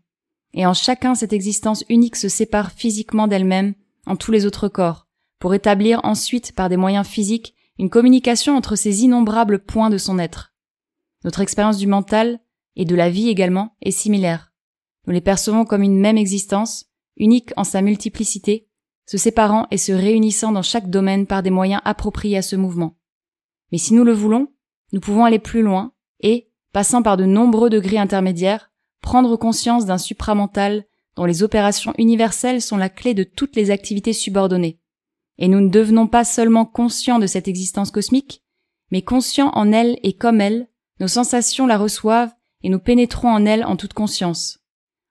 Et 0.54 0.66
en 0.66 0.74
chacun 0.74 1.16
cette 1.16 1.34
existence 1.34 1.84
unique 1.90 2.16
se 2.16 2.30
sépare 2.30 2.72
physiquement 2.72 3.28
d'elle-même 3.28 3.76
en 4.06 4.16
tous 4.16 4.32
les 4.32 4.46
autres 4.46 4.68
corps, 4.68 5.08
pour 5.38 5.54
établir 5.54 6.00
ensuite 6.04 6.54
par 6.54 6.70
des 6.70 6.78
moyens 6.78 7.06
physiques 7.06 7.54
une 7.78 7.90
communication 7.90 8.58
entre 8.58 8.76
ces 8.76 9.04
innombrables 9.04 9.60
points 9.60 9.90
de 9.90 9.98
son 9.98 10.20
être. 10.20 10.54
Notre 11.24 11.42
expérience 11.42 11.78
du 11.78 11.88
mental, 11.88 12.40
et 12.76 12.86
de 12.86 12.96
la 12.96 13.10
vie 13.10 13.30
également, 13.30 13.76
est 13.82 13.92
similaire. 13.92 14.49
Nous 15.08 15.14
les 15.14 15.22
percevons 15.22 15.66
comme 15.66 15.84
une 15.84 16.00
même 16.00 16.18
existence, 16.18 16.86
unique 17.18 17.52
en 17.58 17.64
sa 17.64 17.82
multiplicité, 17.82 18.68
se 19.06 19.18
séparant 19.18 19.68
et 19.72 19.78
se 19.78 19.92
réunissant 19.92 20.52
dans 20.52 20.62
chaque 20.62 20.90
domaine 20.90 21.26
par 21.26 21.42
des 21.42 21.50
moyens 21.50 21.82
appropriés 21.84 22.38
à 22.38 22.42
ce 22.42 22.56
mouvement. 22.56 22.96
Mais 23.72 23.78
si 23.78 23.94
nous 23.94 24.04
le 24.04 24.14
voulons, 24.14 24.48
nous 24.94 25.00
pouvons 25.00 25.26
aller 25.26 25.40
plus 25.40 25.62
loin 25.62 25.94
et, 26.22 26.52
passant 26.74 27.02
par 27.02 27.18
de 27.18 27.26
nombreux 27.26 27.70
degrés 27.70 27.98
intermédiaires, 27.98 28.72
prendre 29.02 29.36
conscience 29.36 29.86
d'un 29.86 29.98
supramental 29.98 30.86
dont 31.16 31.26
les 31.26 31.44
opérations 31.44 31.94
universelles 31.98 32.62
sont 32.62 32.78
la 32.78 32.90
clé 32.90 33.14
de 33.14 33.24
toutes 33.24 33.56
les 33.56 33.72
activités 33.72 34.14
subordonnées. 34.14 34.80
Et 35.38 35.48
nous 35.48 35.62
ne 35.62 35.70
devenons 35.70 36.08
pas 36.08 36.24
seulement 36.24 36.66
conscients 36.66 37.20
de 37.20 37.28
cette 37.28 37.48
existence 37.48 37.92
cosmique, 37.92 38.44
mais 38.92 39.02
conscients 39.02 39.52
en 39.54 39.72
elle 39.72 39.98
et 40.04 40.14
comme 40.14 40.42
elle, 40.42 40.68
nos 41.00 41.08
sensations 41.08 41.66
la 41.66 41.78
reçoivent 41.78 42.34
et 42.62 42.70
nous 42.70 42.80
pénétrons 42.80 43.30
en 43.30 43.46
elle 43.46 43.64
en 43.66 43.76
toute 43.76 43.94
conscience. 43.94 44.59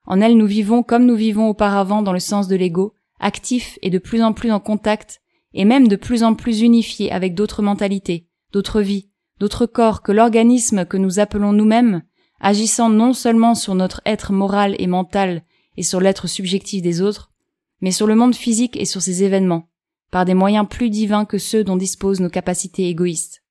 En 0.09 0.21
elle 0.21 0.37
nous 0.37 0.47
vivons 0.47 0.81
comme 0.81 1.05
nous 1.05 1.15
vivons 1.15 1.47
auparavant 1.47 2.01
dans 2.01 2.13
le 2.13 2.19
sens 2.19 2.47
de 2.47 2.55
l'ego, 2.55 2.95
actifs 3.19 3.77
et 3.83 3.91
de 3.91 3.99
plus 3.99 4.23
en 4.23 4.33
plus 4.33 4.51
en 4.51 4.59
contact, 4.59 5.21
et 5.53 5.65
même 5.65 5.87
de 5.87 5.95
plus 5.95 6.23
en 6.23 6.33
plus 6.33 6.61
unifiés 6.61 7.11
avec 7.11 7.35
d'autres 7.35 7.61
mentalités, 7.61 8.27
d'autres 8.51 8.81
vies, 8.81 9.11
d'autres 9.39 9.67
corps 9.67 10.01
que 10.01 10.11
l'organisme 10.11 10.85
que 10.85 10.97
nous 10.97 11.19
appelons 11.19 11.53
nous-mêmes, 11.53 12.01
agissant 12.39 12.89
non 12.89 13.13
seulement 13.13 13.53
sur 13.53 13.75
notre 13.75 14.01
être 14.03 14.33
moral 14.33 14.75
et 14.79 14.87
mental 14.87 15.43
et 15.77 15.83
sur 15.83 16.01
l'être 16.01 16.27
subjectif 16.27 16.81
des 16.81 17.01
autres, 17.01 17.31
mais 17.79 17.91
sur 17.91 18.07
le 18.07 18.15
monde 18.15 18.35
physique 18.35 18.77
et 18.77 18.85
sur 18.85 19.03
ses 19.03 19.23
événements, 19.23 19.69
par 20.09 20.25
des 20.25 20.33
moyens 20.33 20.67
plus 20.67 20.89
divins 20.89 21.25
que 21.25 21.37
ceux 21.37 21.63
dont 21.63 21.77
disposent 21.77 22.19
nos 22.19 22.29
capacités 22.29 22.87
égoïstes. 22.87 23.43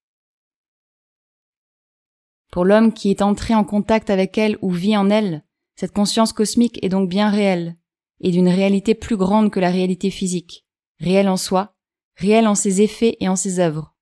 Pour 2.51 2.65
l'homme 2.65 2.93
qui 2.93 3.11
est 3.11 3.23
entré 3.23 3.55
en 3.55 3.63
contact 3.63 4.11
avec 4.11 4.37
elle 4.39 4.59
ou 4.61 4.73
vit 4.73 4.97
en 4.97 5.09
elle, 5.09 5.45
cette 5.79 5.93
conscience 5.93 6.33
cosmique 6.33 6.81
est 6.83 6.89
donc 6.89 7.09
bien 7.09 7.31
réelle, 7.31 7.77
et 8.21 8.33
d'une 8.33 8.49
réalité 8.49 8.97
plus 8.97 9.17
grande 9.17 9.53
que 9.53 9.61
la 9.61 9.71
réalité 9.71 10.11
physique, 10.11 10.67
réelle 10.99 11.29
en 11.29 11.37
soi, 11.37 11.77
réelle 12.17 12.49
en 12.49 12.57
ses 12.57 12.83
effets 12.83 13.17
et 13.21 13.29
en 13.29 13.37
ses 13.37 13.61
œuvres. 13.61 13.95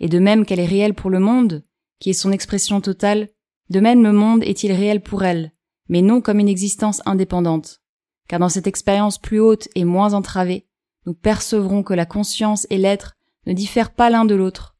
Et 0.00 0.08
de 0.08 0.18
même 0.18 0.46
qu'elle 0.46 0.58
est 0.58 0.64
réelle 0.64 0.94
pour 0.94 1.10
le 1.10 1.18
monde, 1.18 1.66
qui 2.00 2.08
est 2.08 2.14
son 2.14 2.32
expression 2.32 2.80
totale, 2.80 3.28
de 3.68 3.78
même 3.78 4.02
le 4.02 4.12
monde 4.12 4.42
est-il 4.42 4.72
réel 4.72 5.02
pour 5.02 5.22
elle, 5.22 5.52
mais 5.90 6.00
non 6.00 6.22
comme 6.22 6.38
une 6.38 6.48
existence 6.48 7.02
indépendante. 7.04 7.82
Car 8.26 8.38
dans 8.38 8.48
cette 8.48 8.66
expérience 8.66 9.18
plus 9.18 9.38
haute 9.38 9.68
et 9.74 9.84
moins 9.84 10.14
entravée, 10.14 10.66
nous 11.04 11.12
percevrons 11.12 11.82
que 11.82 11.92
la 11.92 12.06
conscience 12.06 12.66
et 12.70 12.78
l'être 12.78 13.18
ne 13.44 13.52
diffèrent 13.52 13.92
pas 13.92 14.08
l'un 14.08 14.24
de 14.24 14.34
l'autre, 14.34 14.78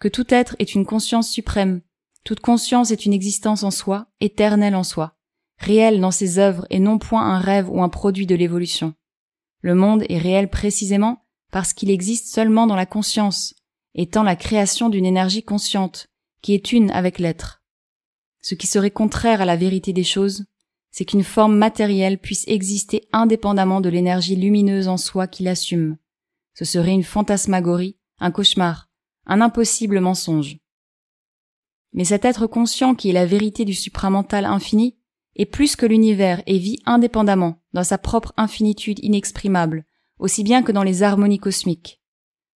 que 0.00 0.08
tout 0.08 0.26
être 0.34 0.56
est 0.58 0.74
une 0.74 0.86
conscience 0.86 1.30
suprême, 1.30 1.82
toute 2.24 2.40
conscience 2.40 2.90
est 2.90 3.06
une 3.06 3.12
existence 3.12 3.62
en 3.62 3.70
soi, 3.70 4.08
éternelle 4.18 4.74
en 4.74 4.82
soi, 4.82 5.13
réelle 5.58 6.00
dans 6.00 6.10
ses 6.10 6.38
œuvres 6.38 6.66
et 6.70 6.78
non 6.78 6.98
point 6.98 7.22
un 7.22 7.38
rêve 7.38 7.70
ou 7.70 7.82
un 7.82 7.88
produit 7.88 8.26
de 8.26 8.34
l'évolution. 8.34 8.94
Le 9.60 9.74
monde 9.74 10.04
est 10.08 10.18
réel 10.18 10.50
précisément 10.50 11.24
parce 11.50 11.72
qu'il 11.72 11.90
existe 11.90 12.34
seulement 12.34 12.66
dans 12.66 12.76
la 12.76 12.86
conscience, 12.86 13.54
étant 13.94 14.22
la 14.22 14.36
création 14.36 14.88
d'une 14.88 15.06
énergie 15.06 15.44
consciente, 15.44 16.08
qui 16.42 16.52
est 16.52 16.72
une 16.72 16.90
avec 16.90 17.18
l'être. 17.18 17.62
Ce 18.42 18.54
qui 18.54 18.66
serait 18.66 18.90
contraire 18.90 19.40
à 19.40 19.46
la 19.46 19.56
vérité 19.56 19.92
des 19.92 20.04
choses, 20.04 20.44
c'est 20.90 21.04
qu'une 21.04 21.24
forme 21.24 21.56
matérielle 21.56 22.18
puisse 22.18 22.44
exister 22.46 23.08
indépendamment 23.12 23.80
de 23.80 23.88
l'énergie 23.88 24.36
lumineuse 24.36 24.86
en 24.86 24.96
soi 24.96 25.26
qui 25.26 25.42
l'assume. 25.42 25.96
Ce 26.54 26.64
serait 26.64 26.92
une 26.92 27.02
fantasmagorie, 27.02 27.96
un 28.18 28.30
cauchemar, 28.30 28.88
un 29.26 29.40
impossible 29.40 30.00
mensonge. 30.00 30.58
Mais 31.94 32.04
cet 32.04 32.24
être 32.24 32.46
conscient 32.46 32.94
qui 32.94 33.10
est 33.10 33.14
la 33.14 33.26
vérité 33.26 33.64
du 33.64 33.74
supramental 33.74 34.44
infini 34.44 34.96
est 35.36 35.46
plus 35.46 35.76
que 35.76 35.86
l'univers 35.86 36.42
et 36.46 36.58
vit 36.58 36.78
indépendamment 36.86 37.60
dans 37.72 37.84
sa 37.84 37.98
propre 37.98 38.32
infinitude 38.36 38.98
inexprimable, 39.02 39.84
aussi 40.18 40.44
bien 40.44 40.62
que 40.62 40.72
dans 40.72 40.82
les 40.82 41.02
harmonies 41.02 41.38
cosmiques. 41.38 42.00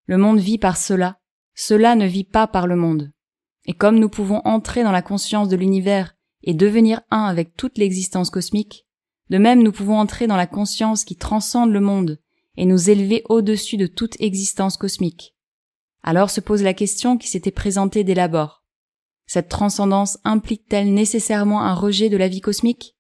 Le 0.07 0.19
monde 0.19 0.39
vit 0.39 0.59
par 0.59 0.77
cela, 0.77 1.19
cela 1.55 1.97
ne 1.97 2.07
vit 2.07 2.25
pas 2.25 2.47
par 2.47 2.67
le 2.67 2.77
monde. 2.77 3.13
Et 3.67 3.75
comme 3.75 3.99
nous 3.99 4.09
pouvons 4.09 4.41
entrer 4.45 4.83
dans 4.83 4.93
la 4.93 5.03
conscience 5.03 5.49
de 5.49 5.57
l'univers 5.57 6.15
et 6.43 6.55
devenir 6.55 7.01
un 7.11 7.25
avec 7.25 7.57
toute 7.57 7.79
l'existence 7.79 8.31
cosmique, 8.31 8.87
de 9.29 9.39
même 9.39 9.63
nous 9.63 9.73
pouvons 9.73 9.99
entrer 9.99 10.27
dans 10.27 10.37
la 10.37 10.47
conscience 10.47 11.05
qui 11.05 11.17
transcende 11.17 11.71
le 11.71 11.81
monde 11.81 12.21
et 12.57 12.65
nous 12.65 12.91
élever 12.91 13.23
au-dessus 13.29 13.77
de 13.77 13.87
toute 13.87 14.21
existence 14.21 14.77
cosmique. 14.77 15.35
Alors 16.03 16.31
se 16.31 16.41
pose 16.41 16.63
la 16.63 16.75
question 16.75 17.19
qui 17.19 17.29
s'était 17.29 17.51
présentée 17.51 18.05
dès 18.05 18.15
l'abord. 18.15 18.58
Cette 19.29 19.51
transcendance 19.51 20.17
implique-t-elle 20.25 20.93
nécessairement 20.95 21.61
un 21.61 21.75
rejet 21.75 22.09
de 22.09 22.17
la 22.17 22.29
vie 22.29 22.41
cosmique? 22.41 22.97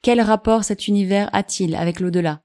Quel 0.00 0.18
rapport 0.22 0.64
cet 0.64 0.88
univers 0.88 1.28
a-t-il 1.34 1.74
avec 1.74 2.00
l'au-delà? 2.00 2.42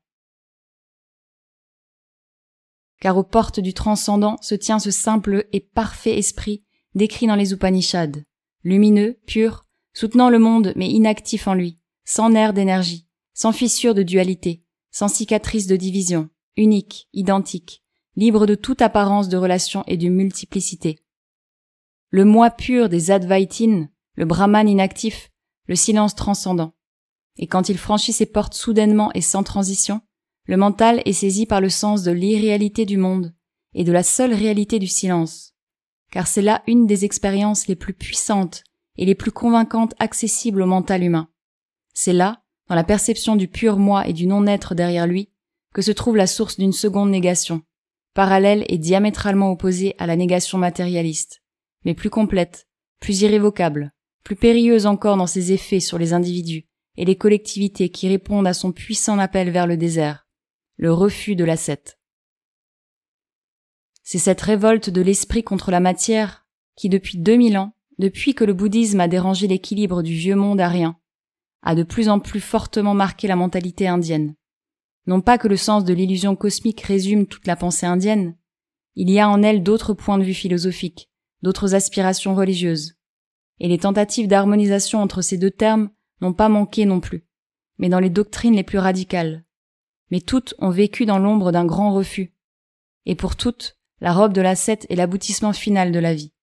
Car 3.00 3.18
aux 3.18 3.24
portes 3.24 3.62
du 3.62 3.74
transcendant 3.74 4.36
se 4.42 4.56
tient 4.56 4.78
ce 4.78 4.92
simple 4.92 5.48
et 5.54 5.62
parfait 5.62 6.18
esprit 6.18 6.66
décrit 6.96 7.26
dans 7.26 7.36
les 7.38 7.54
Upanishads, 7.54 8.22
lumineux, 8.64 9.18
pur, 9.26 9.66
soutenant 9.94 10.30
le 10.30 10.40
monde 10.40 10.74
mais 10.76 10.90
inactif 10.90 11.48
en 11.48 11.54
lui, 11.54 11.80
sans 12.04 12.30
nerf 12.30 12.52
d'énergie, 12.52 13.08
sans 13.34 13.54
fissure 13.54 13.94
de 13.94 14.04
dualité, 14.04 14.66
sans 14.92 15.08
cicatrice 15.08 15.68
de 15.68 15.78
division, 15.78 16.30
unique, 16.58 17.08
identique, 17.14 17.84
libre 18.18 18.46
de 18.46 18.56
toute 18.56 18.82
apparence 18.82 19.30
de 19.30 19.38
relation 19.38 19.86
et 19.88 19.96
de 19.96 20.10
multiplicité. 20.10 21.03
Le 22.16 22.26
moi 22.26 22.52
pur 22.52 22.90
des 22.90 23.10
Advaitines, 23.10 23.90
le 24.18 24.26
Brahman 24.26 24.70
inactif, 24.70 25.32
le 25.66 25.74
silence 25.74 26.14
transcendant. 26.14 26.76
Et 27.38 27.48
quand 27.48 27.70
il 27.70 27.78
franchit 27.80 28.14
ses 28.14 28.28
portes 28.28 28.54
soudainement 28.54 29.12
et 29.16 29.22
sans 29.22 29.42
transition, 29.42 30.00
le 30.46 30.56
mental 30.56 31.02
est 31.06 31.14
saisi 31.14 31.48
par 31.48 31.60
le 31.60 31.70
sens 31.70 32.04
de 32.04 32.12
l'irréalité 32.12 32.86
du 32.86 32.98
monde 32.98 33.34
et 33.74 33.84
de 33.84 33.92
la 33.92 34.04
seule 34.04 34.32
réalité 34.32 34.78
du 34.78 34.86
silence, 34.86 35.56
car 36.12 36.28
c'est 36.28 36.44
là 36.44 36.62
une 36.68 36.86
des 36.86 37.04
expériences 37.04 37.66
les 37.66 37.76
plus 37.76 37.96
puissantes 37.96 38.64
et 38.96 39.08
les 39.08 39.16
plus 39.16 39.32
convaincantes 39.32 39.96
accessibles 39.98 40.62
au 40.62 40.68
mental 40.68 41.04
humain. 41.04 41.30
C'est 41.96 42.14
là, 42.14 42.44
dans 42.70 42.76
la 42.76 42.84
perception 42.84 43.36
du 43.36 43.48
pur 43.48 43.80
moi 43.80 44.08
et 44.08 44.14
du 44.14 44.28
non-être 44.28 44.76
derrière 44.76 45.08
lui, 45.08 45.32
que 45.74 45.82
se 45.82 45.92
trouve 45.92 46.16
la 46.16 46.28
source 46.28 46.60
d'une 46.60 46.74
seconde 46.74 47.10
négation, 47.10 47.64
parallèle 48.14 48.66
et 48.68 48.78
diamétralement 48.78 49.50
opposée 49.50 49.96
à 49.98 50.06
la 50.06 50.16
négation 50.16 50.60
matérialiste, 50.60 51.43
mais 51.86 51.94
plus 51.94 52.10
complète, 52.10 52.68
plus 53.00 53.22
irrévocable, 53.22 53.94
plus 54.24 54.36
périlleuse 54.36 54.86
encore 54.86 55.18
dans 55.18 55.28
ses 55.28 55.52
effets 55.52 55.80
sur 55.80 55.98
les 55.98 56.14
individus 56.14 56.68
et 56.98 57.06
les 57.06 57.18
collectivités 57.18 57.90
qui 57.90 58.08
répondent 58.08 58.48
à 58.48 58.54
son 58.54 58.72
puissant 58.72 59.20
appel 59.20 59.50
vers 59.50 59.68
le 59.68 59.78
désert 59.78 60.24
le 60.78 60.92
refus 60.92 61.36
de 61.36 61.44
l'ascète. 61.44 62.00
C'est 64.04 64.20
cette 64.20 64.42
révolte 64.42 64.90
de 64.90 65.02
l'esprit 65.02 65.44
contre 65.44 65.72
la 65.72 65.80
matière 65.80 66.46
qui, 66.76 66.90
depuis 66.90 67.18
2000 67.18 67.58
ans, 67.58 67.74
depuis 68.00 68.34
que 68.34 68.44
le 68.44 68.54
bouddhisme 68.54 69.00
a 69.00 69.08
dérangé 69.08 69.48
l'équilibre 69.48 70.02
du 70.02 70.14
vieux 70.14 70.36
monde 70.36 70.60
arien, 70.60 70.98
a 71.62 71.76
de 71.76 71.84
plus 71.84 72.10
en 72.10 72.20
plus 72.20 72.42
fortement 72.42 72.96
marqué 72.96 73.28
la 73.28 73.36
mentalité 73.36 73.88
indienne. 73.88 74.36
Non 75.06 75.22
pas 75.22 75.38
que 75.38 75.48
le 75.48 75.58
sens 75.58 75.86
de 75.86 75.94
l'illusion 75.94 76.36
cosmique 76.36 76.82
résume 76.82 77.28
toute 77.28 77.48
la 77.48 77.56
pensée 77.56 77.86
indienne, 77.86 78.36
il 78.96 79.10
y 79.10 79.20
a 79.20 79.30
en 79.30 79.42
elle 79.42 79.64
d'autres 79.64 79.94
points 79.94 80.18
de 80.18 80.24
vue 80.24 80.34
philosophiques, 80.34 81.10
d'autres 81.44 81.76
aspirations 81.76 82.34
religieuses. 82.34 82.96
Et 83.60 83.68
les 83.68 83.78
tentatives 83.78 84.28
d'harmonisation 84.28 85.02
entre 85.02 85.22
ces 85.22 85.38
deux 85.38 85.52
termes 85.52 85.90
n'ont 86.22 86.34
pas 86.34 86.50
manqué 86.50 86.86
non 86.86 87.00
plus, 87.00 87.28
mais 87.78 87.90
dans 87.90 88.00
les 88.00 88.10
doctrines 88.10 88.56
les 88.56 88.64
plus 88.64 88.80
radicales. 88.80 89.44
Mais 90.10 90.22
toutes 90.22 90.56
ont 90.58 90.70
vécu 90.70 91.06
dans 91.06 91.20
l'ombre 91.20 91.52
d'un 91.52 91.66
grand 91.66 91.94
refus. 91.94 92.34
Et 93.06 93.16
pour 93.16 93.36
toutes, 93.36 93.78
la 94.00 94.14
robe 94.14 94.34
de 94.34 94.42
l'ascète 94.42 94.88
est 94.90 94.96
l'aboutissement 94.96 95.54
final 95.54 95.92
de 95.92 96.00
la 96.00 96.14
vie. 96.14 96.34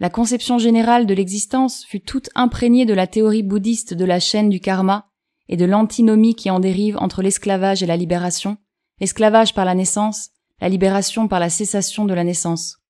La 0.00 0.10
conception 0.10 0.58
générale 0.58 1.06
de 1.06 1.14
l'existence 1.14 1.84
fut 1.84 2.00
toute 2.00 2.28
imprégnée 2.34 2.84
de 2.84 2.94
la 2.94 3.06
théorie 3.06 3.42
bouddhiste 3.42 3.94
de 3.94 4.04
la 4.04 4.20
chaîne 4.20 4.48
du 4.48 4.60
karma 4.60 5.08
et 5.48 5.56
de 5.56 5.64
l'antinomie 5.64 6.34
qui 6.34 6.50
en 6.50 6.60
dérive 6.60 6.96
entre 6.98 7.22
l'esclavage 7.22 7.82
et 7.82 7.86
la 7.86 7.96
libération, 7.96 8.56
l'esclavage 9.00 9.54
par 9.54 9.64
la 9.64 9.74
naissance, 9.74 10.30
la 10.60 10.68
libération 10.68 11.28
par 11.28 11.40
la 11.40 11.50
cessation 11.50 12.04
de 12.04 12.14
la 12.14 12.24
naissance. 12.24 12.83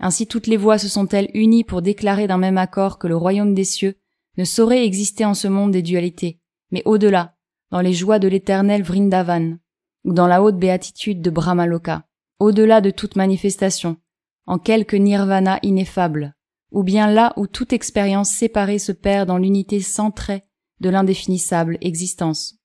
Ainsi 0.00 0.26
toutes 0.26 0.46
les 0.46 0.56
voix 0.56 0.78
se 0.78 0.88
sont-elles 0.88 1.30
unies 1.34 1.64
pour 1.64 1.82
déclarer 1.82 2.26
d'un 2.26 2.38
même 2.38 2.58
accord 2.58 2.98
que 2.98 3.06
le 3.06 3.16
royaume 3.16 3.54
des 3.54 3.64
cieux 3.64 3.96
ne 4.38 4.44
saurait 4.44 4.84
exister 4.84 5.26
en 5.26 5.34
ce 5.34 5.46
monde 5.46 5.72
des 5.72 5.82
dualités, 5.82 6.40
mais 6.70 6.82
au-delà, 6.86 7.36
dans 7.70 7.80
les 7.80 7.92
joies 7.92 8.18
de 8.18 8.26
l'éternel 8.26 8.82
Vrindavan, 8.82 9.58
ou 10.04 10.14
dans 10.14 10.26
la 10.26 10.42
haute 10.42 10.56
béatitude 10.56 11.20
de 11.20 11.28
Brahmaloka, 11.30 12.06
au-delà 12.38 12.80
de 12.80 12.90
toute 12.90 13.16
manifestation, 13.16 13.98
en 14.46 14.58
quelque 14.58 14.96
nirvana 14.96 15.58
ineffable, 15.62 16.34
ou 16.70 16.82
bien 16.82 17.10
là 17.10 17.34
où 17.36 17.46
toute 17.46 17.74
expérience 17.74 18.30
séparée 18.30 18.78
se 18.78 18.92
perd 18.92 19.28
dans 19.28 19.38
l'unité 19.38 19.80
sans 19.80 20.10
trait 20.10 20.46
de 20.80 20.88
l'indéfinissable 20.88 21.76
existence. 21.82 22.56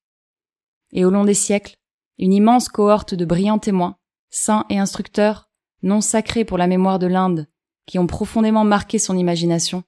Et 0.94 1.04
au 1.04 1.10
long 1.10 1.26
des 1.26 1.34
siècles, 1.34 1.76
une 2.18 2.32
immense 2.32 2.70
cohorte 2.70 3.14
de 3.14 3.26
brillants 3.26 3.60
témoins, 3.60 3.98
saints 4.30 4.66
et 4.70 4.80
instructeurs, 4.80 5.50
non 5.86 6.02
sacrés 6.02 6.44
pour 6.44 6.58
la 6.58 6.68
mémoire 6.68 7.00
de 7.00 7.08
l'Inde, 7.08 7.48
qui 7.86 8.00
ont 8.00 8.08
profondément 8.08 8.66
marqué 8.66 9.00
son 9.00 9.16
imagination, 9.16 9.84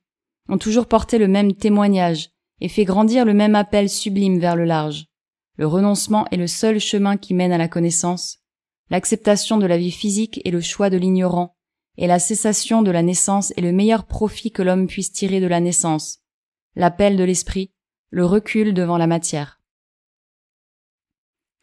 ont 0.47 0.57
toujours 0.57 0.85
porté 0.85 1.17
le 1.17 1.27
même 1.27 1.53
témoignage 1.53 2.29
et 2.61 2.69
fait 2.69 2.85
grandir 2.85 3.25
le 3.25 3.33
même 3.33 3.55
appel 3.55 3.89
sublime 3.89 4.39
vers 4.39 4.55
le 4.55 4.63
large. 4.63 5.07
Le 5.57 5.67
renoncement 5.67 6.25
est 6.31 6.37
le 6.37 6.47
seul 6.47 6.79
chemin 6.79 7.17
qui 7.17 7.33
mène 7.33 7.51
à 7.51 7.57
la 7.57 7.67
connaissance, 7.67 8.37
l'acceptation 8.89 9.57
de 9.57 9.65
la 9.65 9.77
vie 9.77 9.91
physique 9.91 10.39
est 10.45 10.51
le 10.51 10.61
choix 10.61 10.89
de 10.89 10.97
l'ignorant, 10.97 11.57
et 11.97 12.07
la 12.07 12.19
cessation 12.19 12.83
de 12.83 12.91
la 12.91 13.01
naissance 13.01 13.51
est 13.57 13.61
le 13.61 13.71
meilleur 13.71 14.05
profit 14.05 14.51
que 14.51 14.61
l'homme 14.61 14.87
puisse 14.87 15.11
tirer 15.11 15.39
de 15.39 15.47
la 15.47 15.59
naissance, 15.59 16.19
l'appel 16.75 17.17
de 17.17 17.23
l'esprit, 17.23 17.73
le 18.11 18.23
recul 18.23 18.73
devant 18.73 18.97
la 18.97 19.07
matière. 19.07 19.59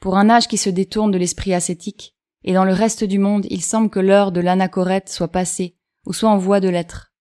Pour 0.01 0.19
un 0.19 0.29
âge 0.29 0.49
qui 0.49 0.59
se 0.59 0.71
détourne 0.71 1.13
de 1.13 1.19
l'esprit 1.19 1.55
ascétique, 1.55 2.17
et 2.45 2.53
dans 2.53 2.65
le 2.65 2.73
reste 2.73 3.05
du 3.05 3.19
monde 3.19 3.47
il 3.51 3.63
semble 3.63 3.91
que 3.91 4.01
l'heure 4.01 4.31
de 4.31 4.41
l'anachorète 4.41 5.09
soit 5.09 5.29
passée, 5.29 5.77
ou 6.07 6.13
soit 6.13 6.31
en 6.31 6.39
voie 6.39 6.61
de 6.61 6.69
l'être. 6.69 7.13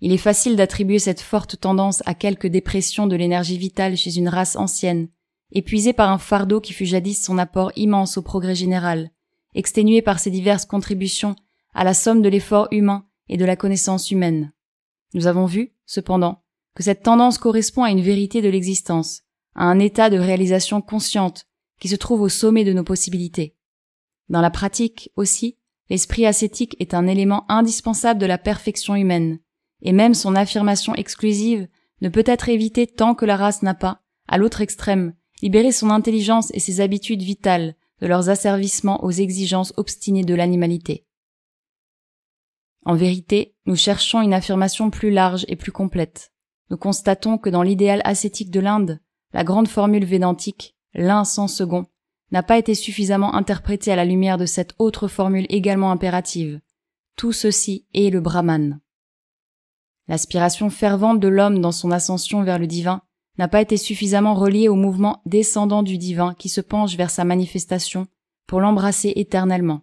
Il 0.00 0.12
est 0.12 0.18
facile 0.18 0.56
d'attribuer 0.56 0.98
cette 0.98 1.20
forte 1.20 1.60
tendance 1.60 2.02
à 2.06 2.14
quelque 2.14 2.48
dépression 2.48 3.06
de 3.06 3.16
l'énergie 3.16 3.58
vitale 3.58 3.96
chez 3.96 4.16
une 4.16 4.28
race 4.28 4.56
ancienne, 4.56 5.08
épuisée 5.52 5.92
par 5.92 6.10
un 6.10 6.18
fardeau 6.18 6.60
qui 6.60 6.72
fut 6.72 6.86
jadis 6.86 7.22
son 7.22 7.36
apport 7.36 7.70
immense 7.76 8.16
au 8.16 8.22
progrès 8.22 8.54
général, 8.54 9.10
exténué 9.54 10.00
par 10.00 10.18
ses 10.18 10.30
diverses 10.30 10.64
contributions 10.64 11.36
à 11.74 11.84
la 11.84 11.92
somme 11.92 12.22
de 12.22 12.28
l'effort 12.28 12.68
humain 12.70 13.06
et 13.28 13.36
de 13.36 13.44
la 13.44 13.56
connaissance 13.56 14.10
humaine. 14.10 14.52
Nous 15.12 15.26
avons 15.26 15.44
vu, 15.44 15.74
cependant, 15.86 16.42
que 16.74 16.82
cette 16.82 17.02
tendance 17.02 17.36
correspond 17.36 17.82
à 17.82 17.90
une 17.90 18.00
vérité 18.00 18.40
de 18.40 18.48
l'existence, 18.48 19.22
à 19.54 19.64
un 19.64 19.78
état 19.78 20.08
de 20.08 20.18
réalisation 20.18 20.80
consciente 20.80 21.46
qui 21.80 21.88
se 21.88 21.96
trouve 21.96 22.22
au 22.22 22.28
sommet 22.28 22.64
de 22.64 22.72
nos 22.72 22.84
possibilités. 22.84 23.56
Dans 24.30 24.40
la 24.40 24.50
pratique 24.50 25.10
aussi, 25.16 25.58
l'esprit 25.90 26.24
ascétique 26.24 26.76
est 26.78 26.94
un 26.94 27.08
élément 27.08 27.44
indispensable 27.50 28.20
de 28.20 28.26
la 28.26 28.38
perfection 28.38 28.94
humaine, 28.94 29.40
et 29.82 29.92
même 29.92 30.14
son 30.14 30.36
affirmation 30.36 30.94
exclusive 30.94 31.68
ne 32.00 32.08
peut 32.08 32.24
être 32.24 32.48
évitée 32.48 32.86
tant 32.86 33.16
que 33.16 33.26
la 33.26 33.36
race 33.36 33.62
n'a 33.62 33.74
pas, 33.74 34.02
à 34.28 34.38
l'autre 34.38 34.60
extrême, 34.60 35.14
libéré 35.42 35.72
son 35.72 35.90
intelligence 35.90 36.50
et 36.54 36.60
ses 36.60 36.80
habitudes 36.80 37.22
vitales 37.22 37.74
de 38.00 38.06
leurs 38.06 38.30
asservissements 38.30 39.04
aux 39.04 39.10
exigences 39.10 39.74
obstinées 39.76 40.24
de 40.24 40.34
l'animalité. 40.34 41.06
En 42.86 42.94
vérité, 42.94 43.56
nous 43.66 43.76
cherchons 43.76 44.22
une 44.22 44.32
affirmation 44.32 44.90
plus 44.90 45.10
large 45.10 45.44
et 45.48 45.56
plus 45.56 45.72
complète. 45.72 46.32
Nous 46.70 46.78
constatons 46.78 47.36
que 47.36 47.50
dans 47.50 47.62
l'idéal 47.62 48.00
ascétique 48.04 48.50
de 48.50 48.60
l'Inde, 48.60 49.00
la 49.32 49.42
grande 49.42 49.68
formule 49.68 50.04
védantique, 50.04 50.76
l'un 50.94 51.24
sans 51.24 51.48
second, 51.48 51.86
n'a 52.32 52.42
pas 52.42 52.58
été 52.58 52.74
suffisamment 52.74 53.34
interprétée 53.34 53.92
à 53.92 53.96
la 53.96 54.04
lumière 54.04 54.38
de 54.38 54.46
cette 54.46 54.74
autre 54.78 55.08
formule 55.08 55.46
également 55.48 55.90
impérative. 55.90 56.60
Tout 57.16 57.32
ceci 57.32 57.86
est 57.92 58.10
le 58.10 58.20
Brahman. 58.20 58.80
L'aspiration 60.08 60.70
fervente 60.70 61.20
de 61.20 61.28
l'homme 61.28 61.60
dans 61.60 61.72
son 61.72 61.90
ascension 61.90 62.42
vers 62.42 62.58
le 62.58 62.66
divin 62.66 63.02
n'a 63.38 63.48
pas 63.48 63.60
été 63.60 63.76
suffisamment 63.76 64.34
reliée 64.34 64.68
au 64.68 64.74
mouvement 64.74 65.22
descendant 65.26 65.82
du 65.82 65.98
divin 65.98 66.34
qui 66.34 66.48
se 66.48 66.60
penche 66.60 66.96
vers 66.96 67.10
sa 67.10 67.24
manifestation 67.24 68.06
pour 68.46 68.60
l'embrasser 68.60 69.12
éternellement. 69.16 69.82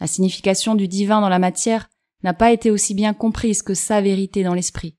La 0.00 0.06
signification 0.06 0.74
du 0.74 0.88
divin 0.88 1.20
dans 1.20 1.28
la 1.28 1.38
matière 1.38 1.88
n'a 2.22 2.34
pas 2.34 2.52
été 2.52 2.70
aussi 2.70 2.94
bien 2.94 3.14
comprise 3.14 3.62
que 3.62 3.74
sa 3.74 4.00
vérité 4.00 4.42
dans 4.42 4.54
l'esprit. 4.54 4.96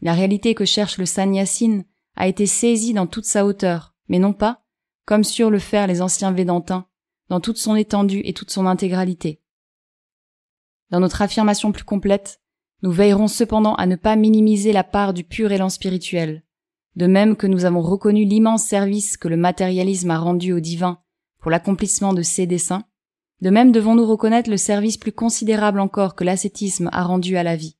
La 0.00 0.12
réalité 0.12 0.54
que 0.54 0.64
cherche 0.64 0.98
le 0.98 1.06
sannyasin 1.06 1.82
a 2.14 2.28
été 2.28 2.46
saisie 2.46 2.94
dans 2.94 3.06
toute 3.06 3.24
sa 3.24 3.44
hauteur, 3.44 3.94
mais 4.08 4.18
non 4.18 4.32
pas, 4.32 4.64
comme 5.08 5.24
sur 5.24 5.48
le 5.48 5.58
faire 5.58 5.86
les 5.86 6.02
anciens 6.02 6.32
védantins, 6.32 6.84
dans 7.30 7.40
toute 7.40 7.56
son 7.56 7.76
étendue 7.76 8.20
et 8.26 8.34
toute 8.34 8.50
son 8.50 8.66
intégralité. 8.66 9.40
Dans 10.90 11.00
notre 11.00 11.22
affirmation 11.22 11.72
plus 11.72 11.84
complète, 11.84 12.42
nous 12.82 12.90
veillerons 12.90 13.26
cependant 13.26 13.74
à 13.76 13.86
ne 13.86 13.96
pas 13.96 14.16
minimiser 14.16 14.70
la 14.70 14.84
part 14.84 15.14
du 15.14 15.24
pur 15.24 15.50
élan 15.50 15.70
spirituel, 15.70 16.44
de 16.96 17.06
même 17.06 17.36
que 17.36 17.46
nous 17.46 17.64
avons 17.64 17.80
reconnu 17.80 18.26
l'immense 18.26 18.64
service 18.64 19.16
que 19.16 19.28
le 19.28 19.38
matérialisme 19.38 20.10
a 20.10 20.18
rendu 20.18 20.52
au 20.52 20.60
divin 20.60 20.98
pour 21.38 21.50
l'accomplissement 21.50 22.12
de 22.12 22.20
ses 22.20 22.46
desseins, 22.46 22.84
de 23.40 23.48
même 23.48 23.72
devons-nous 23.72 24.04
reconnaître 24.04 24.50
le 24.50 24.58
service 24.58 24.98
plus 24.98 25.12
considérable 25.12 25.80
encore 25.80 26.16
que 26.16 26.24
l'ascétisme 26.24 26.90
a 26.92 27.02
rendu 27.02 27.38
à 27.38 27.42
la 27.42 27.56
vie. 27.56 27.78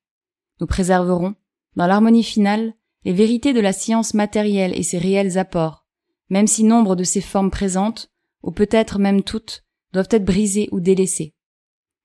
Nous 0.63 0.67
préserverons, 0.67 1.35
dans 1.77 1.87
l'harmonie 1.87 2.25
finale, 2.25 2.73
les 3.05 3.13
vérités 3.13 3.53
de 3.53 3.61
la 3.61 3.75
science 3.75 4.15
matérielle 4.15 4.73
et 4.75 4.83
ses 4.83 4.97
réels 4.97 5.37
apports, 5.37 5.85
même 6.31 6.47
si 6.47 6.65
nombre 6.65 6.97
de 6.97 7.05
ses 7.05 7.21
formes 7.21 7.51
présentes, 7.51 8.11
ou 8.43 8.51
peut-être 8.51 8.99
même 8.99 9.23
toutes, 9.23 9.65
doivent 9.93 10.09
être 10.11 10.25
brisées 10.25 10.69
ou 10.73 10.81
délaissées. 10.81 11.35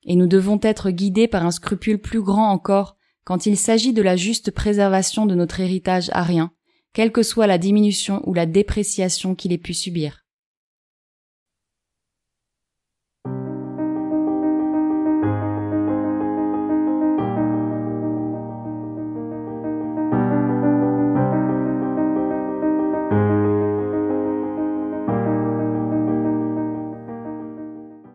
Et 0.04 0.16
nous 0.16 0.28
devons 0.28 0.60
être 0.62 0.90
guidés 0.90 1.28
par 1.28 1.46
un 1.46 1.52
scrupule 1.52 2.00
plus 2.00 2.22
grand 2.22 2.50
encore 2.50 2.98
quand 3.24 3.46
il 3.46 3.58
s'agit 3.58 3.94
de 3.94 4.02
la 4.02 4.16
juste 4.16 4.52
préservation 4.52 5.26
de 5.26 5.36
notre 5.36 5.60
héritage 5.60 6.10
arien, 6.14 6.52
quelle 6.94 7.12
que 7.12 7.24
soit 7.24 7.48
la 7.48 7.58
diminution 7.58 8.22
ou 8.28 8.34
la 8.34 8.46
dépréciation 8.46 9.36
qu'il 9.36 9.54
ait 9.54 9.58
pu 9.58 9.74
subir. 9.74 10.23